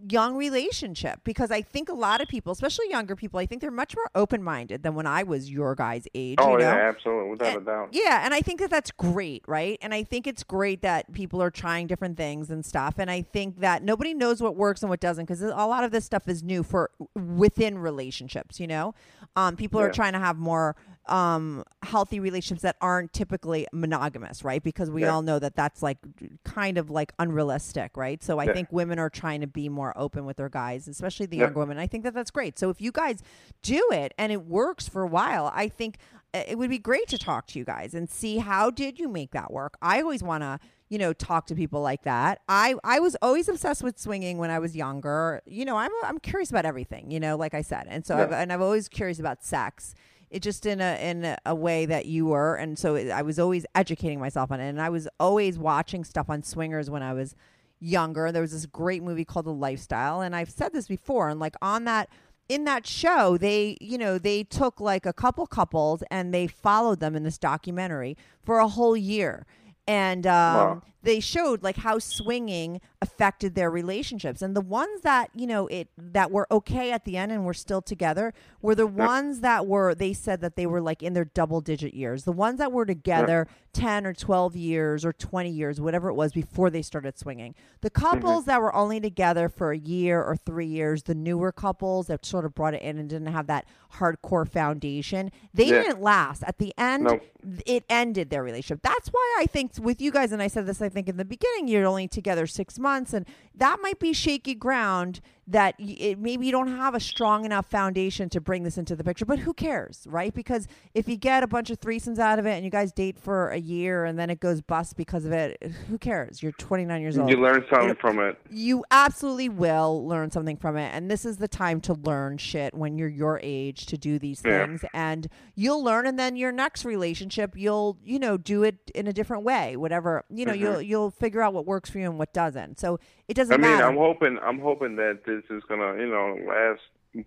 [0.09, 3.71] young relationship because I think a lot of people, especially younger people, I think they're
[3.71, 6.65] much more open-minded than when I was your guys' age, oh you know?
[6.65, 7.89] yeah, absolutely, without And- a doubt.
[7.93, 9.79] Yeah, and I think that that's great, right?
[9.83, 12.95] And I think it's great that people are trying different things and stuff.
[12.99, 15.91] And I think that nobody knows what works and what doesn't because a lot of
[15.91, 18.59] this stuff is new for within relationships.
[18.59, 18.95] You know,
[19.37, 20.77] um, people are trying to have more
[21.09, 24.63] um healthy relationships that aren't typically monogamous right?
[24.63, 25.13] Because we Yeah.
[25.13, 25.99] all know that that's like
[26.45, 28.23] kind of like unrealistic right?
[28.23, 28.53] So i Yeah.
[28.53, 31.45] think women are trying to be more open with their guys especially the Yeah.
[31.45, 31.79] younger women.
[31.79, 32.59] I think that that's great.
[32.59, 33.21] So if you guys
[33.63, 35.97] do it and it works for a while i think
[36.35, 39.09] uh, it would be great to talk to you guys and see how did you
[39.09, 39.77] make that work?
[39.83, 42.41] I always want to you know talk to people like that.
[42.49, 45.43] I i was always obsessed with swinging when i was younger.
[45.47, 47.87] You know i'm i'm curious about everything you know like i said.
[47.89, 48.17] And so.
[48.17, 49.95] I've, and i've always curious about sex
[50.33, 52.57] it just in a in a- way that you were.
[52.57, 54.69] And so it, i was always educating myself on it.
[54.69, 57.37] And i was always watching stuff on swingers when i was
[57.79, 58.33] younger.
[58.33, 60.21] There was this great movie called the lifestyle.
[60.21, 62.09] And i've said this before and like on that
[62.49, 66.99] in that show they you know they took like a couple couples and they followed
[67.01, 69.47] them in this documentary for a whole year.
[69.87, 70.83] And um, Wow.
[71.03, 74.43] They showed like how swinging affected their relationships.
[74.43, 77.55] And the ones that you know it that were okay at the end and were
[77.55, 81.25] still together were the ones that were they said that they were like in their
[81.25, 82.25] double digit years.
[82.25, 86.33] The ones that were together 10 or 12 years or 20 years whatever it was
[86.33, 87.55] before they started swinging.
[87.81, 88.07] The mm-hmm.
[88.07, 92.25] couples that were only together for a year or 3 years the newer couples that
[92.25, 95.83] sort of brought it in and didn't have that hardcore foundation they Yeah.
[95.83, 96.43] didn't last.
[96.47, 97.23] At the end Nope.
[97.67, 98.83] it ended their relationship.
[98.83, 101.25] That's why I think with you guys, and I said this, I think in the
[101.25, 105.21] beginning, you're only together six months, and that might be shaky ground
[105.53, 109.05] that it, maybe you don't have a strong enough foundation to bring this into the
[109.05, 109.25] picture.
[109.25, 110.35] But who cares, right?
[110.35, 113.19] Because if you get a bunch of threesomes out of it and you guys date
[113.19, 116.43] for a year and then it goes bust because of it, who cares?
[116.43, 118.37] You're 29 years old You learn something know, from it.
[118.51, 122.75] you absolutely will learn something from it and this is the time to learn shit
[122.75, 124.67] when you're your age to do these Yeah.
[124.67, 129.07] things and you'll learn and then your next relationship you'll you know do it in
[129.07, 132.19] a different way whatever you know you'll you'll figure out what works for you and
[132.19, 132.99] what doesn't so
[133.29, 133.65] it doesn't Mm-hmm.
[133.65, 136.81] I mean, matter I'm hoping, I'm hoping that this is gonna, you know, last.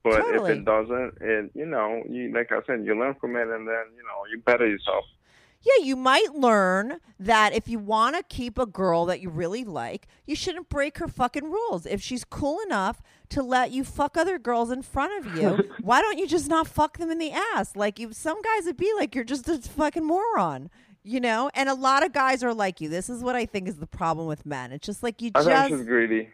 [0.03, 0.51] But Totally.
[0.51, 3.67] if it doesn't, it, you know, you like I said, you learn from it, and
[3.67, 5.05] then you know, you better yourself.
[5.65, 9.63] Yeah, you might learn that if you want to keep a girl that you really
[9.63, 11.87] like, you shouldn't break her fucking rules.
[11.87, 16.01] If she's cool enough to let you fuck other girls in front of you, why
[16.01, 17.75] don't you just not fuck them in the ass?
[17.75, 20.69] Like you some guys would be like you're just a fucking moron.
[21.07, 22.89] You know, and a lot of guys are like you.
[22.89, 24.71] This is what I think is the problem with men.
[24.71, 26.29] It's just like you I just she's greedy.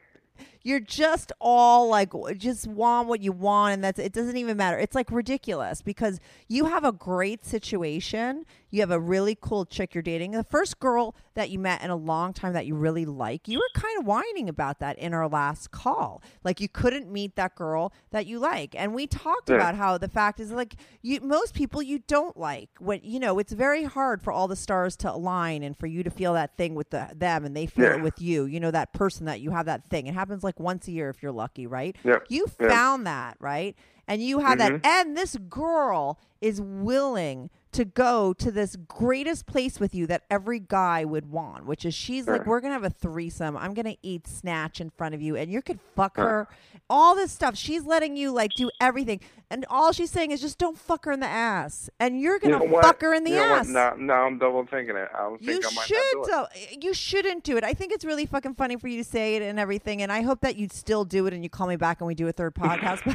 [0.63, 4.77] You're just all like just want what you want and that's it doesn't even matter.
[4.77, 8.45] It's like ridiculous because you have a great situation.
[8.69, 10.31] You have a really cool chick you're dating.
[10.31, 13.57] The first girl that you met in a long time that you really like you
[13.57, 16.21] were kind of whining about that in our last call.
[16.43, 18.75] Like you couldn't meet that girl that you like.
[18.77, 19.55] And we talked Yeah.
[19.55, 23.39] about how the fact is like you most people you don't like what you know
[23.39, 26.55] it's very hard for all the stars to align and for you to feel that
[26.57, 27.95] thing with the, them and they feel Yeah.
[27.97, 30.07] it with you you know that person that you have that thing.
[30.07, 32.19] It happens like once a year if you're lucky right Yeah.
[32.29, 32.69] you Yeah.
[32.69, 33.75] found that right
[34.07, 34.85] and you have that mm-hmm.
[34.85, 40.59] and this girl is willing to go to this greatest place with you that every
[40.59, 44.27] guy would want which is she's like we're gonna have a threesome i'm gonna eat
[44.27, 46.47] snatch in front of you and you could fuck her
[46.89, 49.19] all this stuff she's letting you like do everything
[49.49, 52.59] and all she's saying is just don't fuck her in the ass and you're gonna
[52.59, 53.67] know fuck her in the you know ass?
[53.67, 55.09] Now, now I'm double thinking it.
[55.13, 56.83] I was you I might should not do it.
[56.83, 57.63] You shouldn't do it.
[57.63, 60.01] I think it's really fucking funny for you to say it and everything.
[60.01, 62.15] And I hope that you still do it and you call me back and we
[62.15, 63.05] do a third podcast.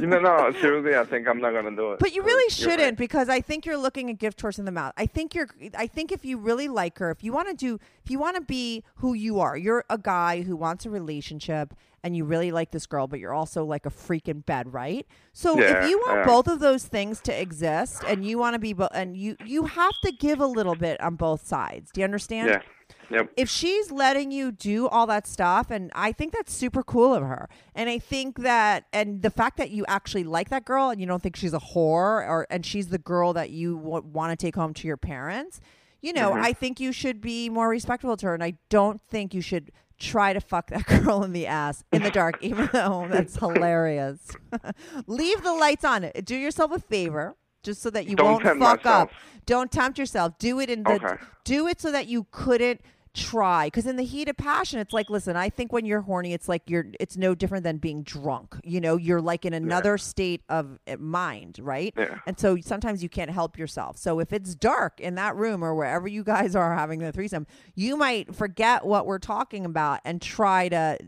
[0.00, 1.98] You know, no, seriously, I think I'm not gonna do it.
[1.98, 2.96] But you really shouldn't right.
[2.96, 4.92] because I think you're looking a gift horse in the mouth.
[4.96, 5.48] I think you're.
[5.76, 8.36] I think if you really like her, if you want to do, if you want
[8.36, 12.50] to be who you are, you're a guy who wants a relationship and you really
[12.50, 15.06] like this girl, but you're also like a freak in bed, right?
[15.34, 18.58] So Yeah, if you want both of those things to exist and you want to
[18.58, 21.90] be, bo- and you you have to give a little bit on both sides.
[21.92, 22.48] Do you understand?
[22.48, 22.62] Yeah.
[23.10, 23.32] Yep.
[23.36, 27.22] if she's letting you do all that stuff and i think that's super cool of
[27.22, 31.00] her and i think that and the fact that you actually like that girl and
[31.00, 34.30] you don't think she's a whore or and she's the girl that you w- want
[34.30, 35.60] to take home to your parents
[36.00, 36.42] you know Mm-hmm.
[36.44, 39.72] i think you should be more respectful to her and i don't think you should
[39.98, 44.30] try to fuck that girl in the ass in the dark even though that's hilarious
[45.06, 48.56] leave the lights on do yourself a favor just so that you Don't won't fuck
[48.84, 48.84] myself.
[48.86, 49.10] up
[49.46, 51.16] don't tempt yourself do it in the Okay.
[51.44, 52.80] do it so that you couldn't
[53.14, 56.32] try because in the heat of passion it's like listen i think when you're horny
[56.32, 58.96] it's like you're it's no different than being drunk you know?
[58.96, 61.92] You're like in another state of uh, mind right?
[61.96, 62.18] Yeah.
[62.26, 63.98] and so sometimes you can't help yourself.
[63.98, 67.46] So if it's dark in that room or wherever you guys are having the threesome
[67.74, 70.98] you might forget what we're talking about and try to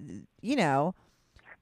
[0.40, 0.94] you know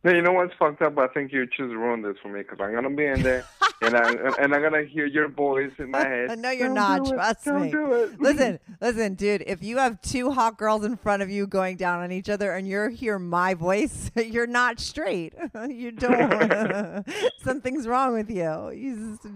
[0.03, 0.97] No, you know what's fucked up?
[0.97, 3.45] I think you just ruined this for me because I'm gonna be in there
[3.83, 6.39] and I and I'm gonna hear your voice in my head.
[6.39, 7.05] no, you're Don't not.
[7.05, 7.15] do it.
[7.15, 7.71] Trust Don't me.
[7.71, 8.19] do it.
[8.21, 9.45] listen, listen, dude.
[9.47, 12.53] If you have two hot girls in front of you going down on each other,
[12.53, 15.35] and you hear my voice, you're not straight.
[15.69, 17.05] you don't.
[17.43, 18.71] Something's wrong with you.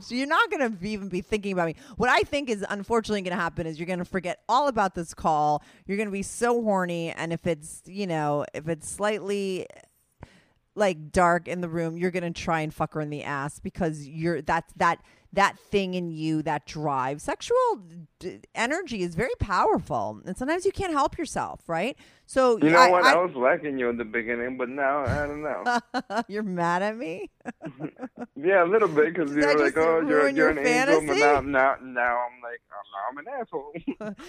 [0.09, 1.75] You're not gonna be- even be thinking about me.
[1.99, 5.63] What I think is unfortunately gonna happen is you're gonna forget all about this call.
[5.87, 9.67] You're gonna be so horny, and if it's you know if it's slightly
[10.75, 14.07] like dark in the room, you're gonna try and fuck her in the ass because
[14.07, 14.99] you're that's that
[15.35, 17.21] that thing in you that drive.
[17.21, 17.57] Sexual
[18.19, 21.97] d- energy is very powerful, and sometimes you can't help yourself, right?
[22.27, 23.05] So You know I, what?
[23.05, 26.23] I- I, was liking you in the beginning, but now I don't know.
[26.29, 27.31] you're mad at me.
[28.37, 31.41] yeah, a little bit because you're like, oh, you're you're your an angel, but now
[31.41, 33.73] now now I'm like, now I'm an asshole.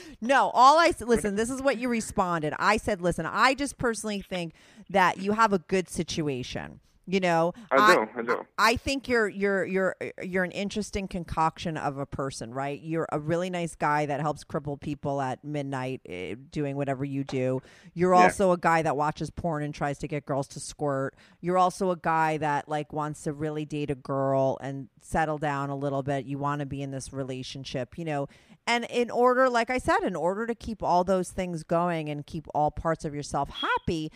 [0.22, 2.54] No, all I said, listen, this is what you responded.
[2.58, 4.54] I said, listen, I just personally think
[4.90, 6.80] that you have a good situation.
[7.08, 8.46] You know, I do, I do.
[8.58, 12.82] I think you're you're you're you're an interesting concoction of a person, right?
[12.82, 17.24] You're a really nice guy that helps cripple people at midnight eh, doing whatever you
[17.24, 17.62] do.
[17.94, 18.24] You're Yeah.
[18.24, 21.16] also a guy that watches porn and tries to get girls to squirt.
[21.42, 25.70] You're also a guy that like wants to really date a girl and settle down
[25.70, 26.26] a little bit.
[26.26, 28.28] You want to be in this relationship, you know.
[28.66, 32.26] And in order, like I said, in order to keep all those things going and
[32.26, 34.12] keep all parts of yourself happy,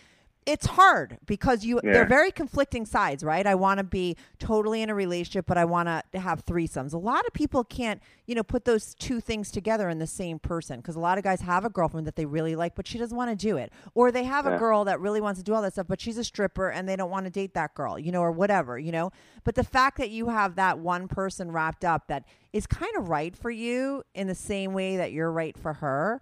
[0.46, 1.92] it's hard because you Yeah.
[1.92, 3.46] they're very conflicting sides, right?
[3.46, 6.94] I want to be totally in a relationship, but I want to have threesomes.
[6.94, 10.38] A lot of people can't, you know, put those two things together in the same
[10.38, 12.96] person because a lot of guys have a girlfriend that they really like, but she
[12.96, 15.54] doesn't want to do it, or they have a girl that really wants to do
[15.54, 17.98] all that stuff, but she's a stripper and they don't want to date that girl,
[17.98, 19.12] you know, or whatever, you know.
[19.44, 23.08] But the fact that you have that one person wrapped up that is kind of
[23.08, 26.20] right for you in the same way that you're right for her,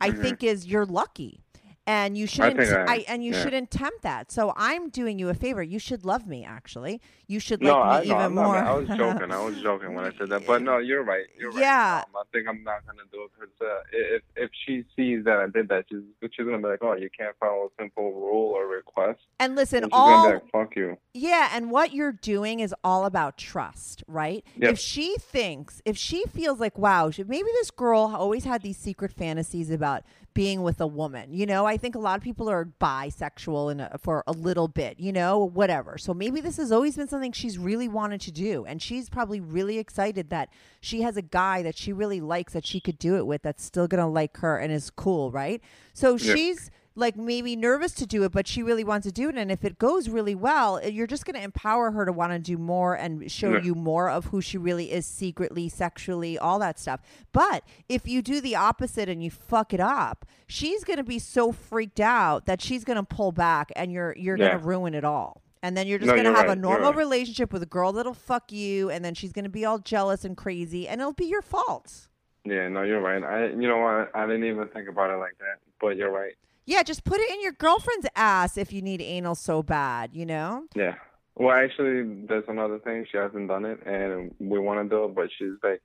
[0.00, 0.22] I mm-hmm.
[0.22, 1.43] think is you're lucky.
[1.86, 2.86] And you shouldn't Mm-hmm.
[2.86, 3.42] think I and you yeah.
[3.42, 4.32] shouldn't tempt that.
[4.32, 5.62] So I'm doing you a favor.
[5.62, 7.00] You should love me actually.
[7.26, 8.54] You should no, like I me no, even I'm more.
[8.54, 8.66] mad.
[8.66, 9.30] I was joking.
[9.32, 10.46] I was joking when I said that.
[10.46, 11.26] But no, you're right.
[11.38, 11.60] You're right.
[11.60, 12.04] Yeah.
[12.06, 15.36] Um, I think I'm not gonna do it because uh, if if she sees that
[15.38, 16.00] I did that, she's
[16.34, 19.20] she's gonna be like, oh, you can't follow a simple rule or request.
[19.38, 20.96] and listen, And she's all like, fuck you.
[21.12, 24.42] Yeah, and what you're doing is all about trust, right?
[24.56, 24.72] Yep.
[24.72, 29.12] If she thinks, if she feels like, wow, maybe this girl always had these secret
[29.12, 30.02] fantasies about
[30.34, 31.32] being with a woman.
[31.32, 34.68] You know, I think a lot of people are bisexual in a, for a little
[34.68, 35.96] bit, you know, whatever.
[35.96, 38.64] So maybe this has always been something she's really wanted to do.
[38.66, 40.48] And she's probably really excited that
[40.80, 43.64] she has a guy that she really likes that she could do it with that's
[43.64, 45.62] still going to like her and is cool, right?
[45.92, 46.34] So Yeah.
[46.34, 49.36] she's like maybe nervous to do it, but she really wants to do it.
[49.36, 52.32] And if it goes really well, eh, you're just going to empower her to want
[52.32, 53.62] to do more and show Yeah.
[53.62, 57.00] you more of who she really is secretly, sexually, all that stuff.
[57.32, 61.18] But if you do the opposite and you fuck it up, she's going to be
[61.18, 64.50] so freaked out that she's going to pull back and you're you're Yeah.
[64.50, 65.42] going to ruin it all.
[65.64, 66.98] And then you're just No, going to have right, a normal right.
[66.98, 70.22] relationship with a girl that'll fuck you, and then she's going to be all jealous
[70.22, 72.08] and crazy, and it'll be your fault.
[72.44, 73.22] Yeah, no, you're right.
[73.24, 74.10] I, you know what?
[74.14, 75.60] I didn't even think about it like that.
[75.80, 76.34] But you're right.
[76.66, 80.24] Yeah, just put it in your girlfriend's ass if you need anal so bad, you
[80.24, 80.64] know?
[80.74, 80.94] Yeah.
[81.36, 83.06] Well, actually, there's another thing.
[83.10, 85.82] She hasn't done it, and we want to do it, but she's like,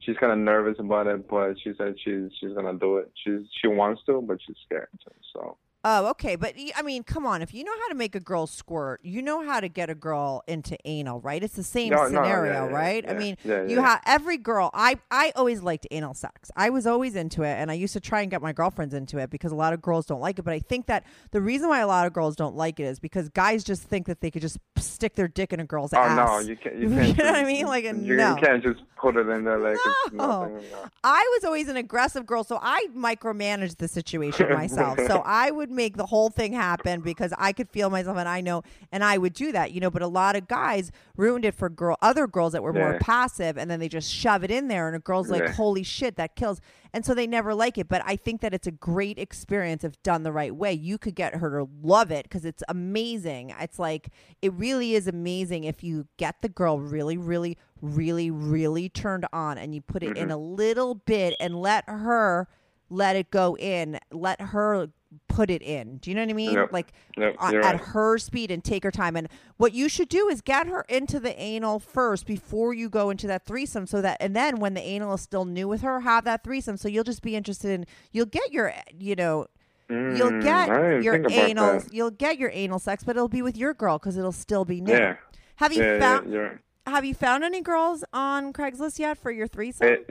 [0.00, 1.28] she's kind of nervous about it.
[1.28, 3.10] But she said she's she's gonna do it.
[3.24, 4.88] She's she wants to, but she's scared.
[5.32, 6.36] So Oh, okay.
[6.36, 7.40] But I mean, come on.
[7.40, 9.94] If you know how to make a girl squirt, you know how to get a
[9.94, 11.42] girl into anal, right?
[11.42, 13.08] It's the same No, no, scenario, yeah, yeah, right?
[13.10, 14.70] I mean, yeah, you have every girl.
[14.74, 16.50] I I always liked anal sex.
[16.54, 19.16] I was always into it, and I used to try and get my girlfriends into
[19.18, 20.42] it because a lot of girls don't like it.
[20.42, 22.98] But I think that the reason why a lot of girls don't like it is
[23.00, 25.98] because guys just think that they could just stick their dick in a girl's oh
[25.98, 26.16] ass.
[26.16, 26.76] no, you can't.
[26.80, 27.18] You You can't.
[27.18, 27.66] know what I mean?
[27.66, 28.34] Like, you, no.
[28.36, 30.16] you can't just put it in there like it's nothing.
[30.18, 30.60] No.
[31.04, 34.98] I was always an aggressive girl, so I micromanaged the situation myself.
[35.06, 38.40] so I would make the whole thing happen because I could feel myself, and I
[38.40, 38.62] know,
[38.92, 39.90] and I would do that, you know.
[39.90, 43.56] But a lot of guys ruined it for girl, other girls that were more passive,
[43.56, 45.52] and then they just shove it in there, and a girl's like, Yeah.
[45.52, 46.60] "Holy shit, that kills!"
[46.92, 47.88] And so they never like it.
[47.88, 50.72] But I think that it's a great experience if done the right way.
[50.72, 53.54] You could get her to love it because it's amazing.
[53.60, 54.10] It's like
[54.42, 59.58] it really is amazing if you get the girl really, really, really, really turned on,
[59.58, 60.32] and you put it in mm-hmm.
[60.32, 62.48] a little bit and let her
[62.90, 63.98] let it go in.
[64.10, 64.88] Let her
[65.28, 65.96] put it in.
[65.98, 66.52] Do you know what I mean?
[66.52, 66.72] Yep.
[66.72, 69.16] Like Yep, on- you're at her speed and take her time.
[69.16, 73.10] And what you should do is get her into the anal first before you go
[73.10, 76.00] into that threesome, so that and then when the anal is still new with her,
[76.00, 76.76] have that threesome.
[76.76, 77.86] So you'll just be interested in.
[78.12, 79.46] You'll get your, you know.
[79.88, 81.80] You'll Mm, get your anal.
[81.80, 81.92] that.
[81.92, 84.80] You'll get your anal sex, but it'll be with your girl because it'll still be
[84.80, 84.92] new.
[84.92, 85.16] Yeah.
[85.56, 86.58] Have you Yeah, yeah, found you're right.
[86.86, 89.88] Have you found any girls on Craigslist yet for your threesome?
[89.88, 90.08] It,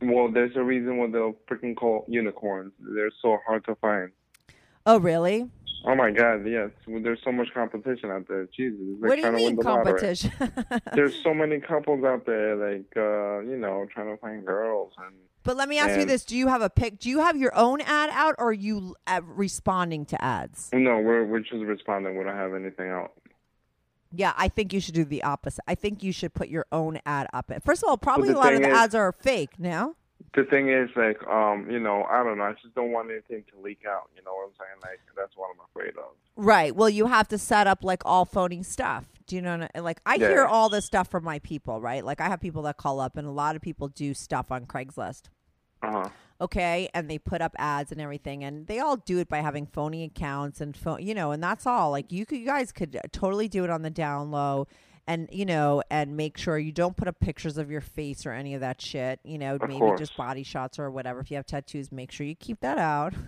[0.00, 2.72] well, there's a reason why they're freaking called unicorns.
[2.80, 4.12] They're so hard to find.
[4.88, 5.48] Oh, really?
[5.84, 6.70] Oh my God, yes.
[6.86, 8.48] There's so much competition out there.
[8.54, 10.32] Jesus, what do you mean the competition?
[10.92, 15.14] There's so many couples out there, like uh, you know, trying to find girls and.
[15.44, 16.98] but let me ask you this: Do you have a pic?
[16.98, 20.68] Do you have your own ad out, or are you uh, responding to ads?
[20.72, 22.18] No, we're we're just responding.
[22.18, 23.12] We don't have anything out.
[24.12, 25.62] Yeah, I think you should do the opposite.
[25.68, 27.52] I think you should put your own ad up.
[27.62, 29.94] First of all, probably a lot of the is- ads are fake now.
[30.34, 32.44] The thing is, like, um, you know, I don't know.
[32.44, 34.10] I just don't want anything to leak out.
[34.16, 34.80] You know what I'm saying?
[34.82, 36.12] Like, that's what I'm afraid of.
[36.36, 36.74] Right.
[36.76, 39.06] Well, you have to set up like all phony stuff.
[39.26, 39.66] Do you know?
[39.74, 40.28] Like I Yeah.
[40.28, 42.04] hear all this stuff from my people, right?
[42.04, 44.66] Like I have people that call up, and a lot of people do stuff on
[44.66, 45.22] Craigslist.
[45.82, 46.08] Uh huh.
[46.40, 49.66] Okay, and they put up ads and everything, and they all do it by having
[49.66, 51.90] phony accounts and phone, you know, and that's all.
[51.90, 54.68] Like you, could, you guys could totally do it on the down low,
[55.08, 58.32] and you know, and make sure you don't put up pictures of your face or
[58.32, 59.18] any of that shit.
[59.24, 59.98] You know, maybe course.
[59.98, 61.20] just body shots or whatever.
[61.20, 63.14] If you have tattoos, make sure you keep that out.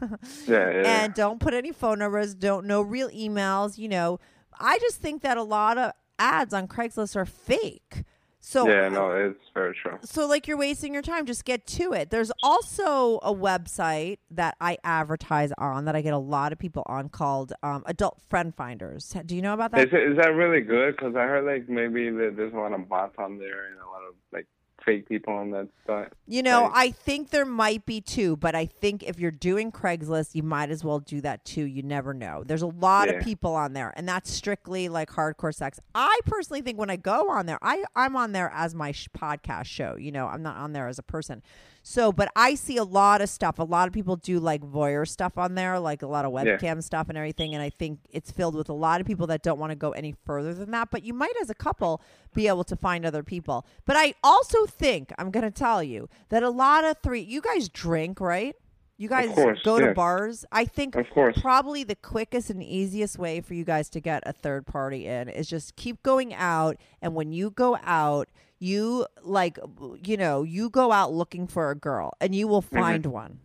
[0.47, 1.05] Yeah, yeah.
[1.05, 2.35] and don't put any phone numbers.
[2.35, 3.79] Don't no real emails.
[3.79, 4.21] You know,
[4.59, 8.05] I just think that a lot of ads on Craigslist are fake.
[8.41, 9.99] So yeah, no, it's very true.
[10.03, 14.57] so like you're wasting your time just get to it there's also a website that
[14.61, 18.55] i advertise on that i get a lot of people on called um, adult friend
[18.55, 20.97] finders do you know about that Is, it, is that really good?
[20.97, 24.03] Because I heard like maybe there's a lot of bots on there and a lot
[24.09, 24.47] of like
[24.85, 26.13] fake people on that site.
[26.27, 26.73] you know Right.
[26.75, 30.71] i think there might be too but i think if you're doing craigslist you might
[30.71, 33.93] as well do that too you never know there's a lot of people on there
[33.97, 37.85] and that's strictly like hardcore sex i personally think when i go on there i
[37.95, 40.99] i'm on there as my sh- podcast show you know i'm not on there as
[40.99, 41.43] a person
[41.83, 43.59] so but i see a lot of stuff.
[43.59, 46.57] A lot of people do like voyeur stuff on there like a lot of Yeah.
[46.57, 49.43] webcam stuff and everything and i think it's filled with a lot of people that
[49.43, 52.03] don't want to go any further than that but you might as a couple
[52.35, 53.67] be able to find other people.
[53.87, 57.41] But i also think i'm going to tell you that a lot of three you
[57.41, 58.55] guys drink right?
[58.99, 60.45] You guys course, go to bars.
[60.53, 61.35] I think Of course.
[61.41, 65.31] probably the quickest and easiest way for you guys to get a third party in
[65.31, 68.29] is just keep going out and when you go out
[68.61, 69.59] you like
[70.05, 72.77] you know you go out looking for a girl and you will mm-hmm.
[72.79, 73.39] find one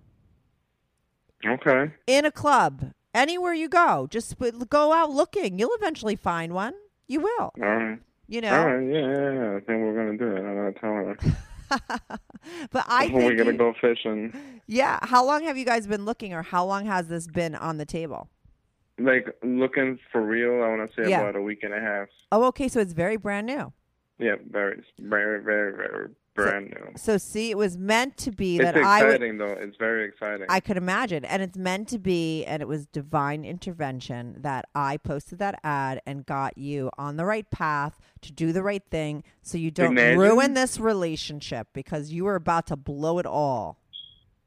[1.46, 1.92] Okay.
[2.08, 4.36] in a club anywhere you go just
[4.70, 6.74] go out looking you'll eventually find one
[7.08, 8.00] you will All right.
[8.28, 8.88] you know All right.
[8.88, 9.50] Yeah, yeah, yeah.
[9.58, 10.40] I think we're gonna do it.
[10.40, 12.02] I'm not telling tell her.
[12.72, 14.34] but i think gotta you- go fishing.
[14.68, 17.78] yeah how long have you guys been looking or how long has this been on
[17.78, 18.30] the table
[19.00, 20.64] Like looking for real.
[20.64, 21.22] I want to say Yeah.
[21.22, 22.08] about a week and a half.
[22.32, 23.72] oh okay so it's very brand new
[24.18, 26.92] Yeah, very, very, very, very brand new.
[26.98, 29.54] so see it was meant to be It's that i would exciting though.
[29.58, 30.46] It's very exciting.
[30.50, 31.24] I could imagine.
[31.26, 36.02] And it's meant to be, and it was divine intervention that I posted that ad
[36.06, 39.98] and got you on the right path to do the right thing so you don't
[39.98, 43.80] Imagine- ruin this relationship because you were about to blow it all.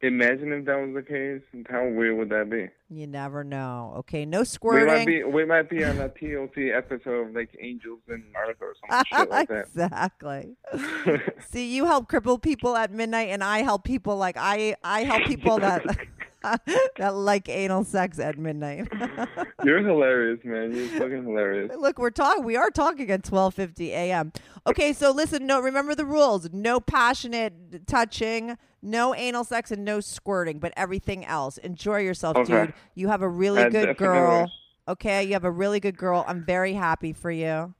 [0.01, 1.43] Imagine if that was the case.
[1.69, 2.69] How weird would that be?
[2.89, 3.95] You never know.
[3.99, 4.87] Okay, no squirting.
[4.87, 8.57] We might be we might be on a TLC episode of like Angels and Earth
[8.61, 9.67] or some shit like that.
[9.67, 10.57] exactly.
[11.51, 15.25] See, you help crippled people at midnight, and I help people like I I help
[15.25, 15.85] people that
[16.97, 18.89] that like anal sex at midnight.
[19.65, 20.75] You're hilarious, man.
[20.75, 21.73] You're fucking hilarious.
[21.77, 22.45] Look, we're talking.
[22.45, 24.33] We are talking at twelve fifty a.m.
[24.67, 25.47] Okay, so listen.
[25.47, 26.49] No, remember the rules.
[26.53, 30.59] No passionate touching, no anal sex, and no squirting.
[30.61, 31.59] But everything else.
[31.59, 32.67] Enjoy yourself, Okay.
[32.67, 32.75] dude.
[32.95, 34.51] You have a really I good girl.
[34.87, 36.25] Okay, you have a really good girl.
[36.27, 37.75] I'm very happy for you.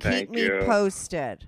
[0.00, 1.46] Thank Keep me posted.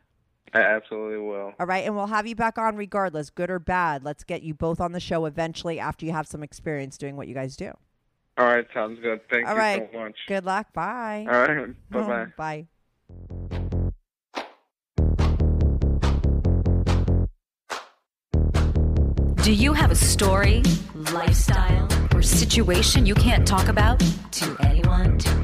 [0.55, 1.53] I absolutely will.
[1.59, 4.05] All right, and we'll have you back on regardless, good or bad.
[4.05, 7.27] Let's get you both on the show eventually after you have some experience doing what
[7.27, 7.73] you guys do.
[8.39, 9.21] All right, sounds good.
[9.31, 9.91] Thank All you right.
[9.93, 10.17] so much.
[10.29, 10.73] Good luck.
[10.73, 11.27] Bye.
[11.29, 12.67] All right, bye bye.
[12.67, 12.67] Bye.
[19.43, 20.63] Do you have a story,
[21.13, 24.01] lifestyle, or situation you can't talk about
[24.33, 25.44] to anyone, to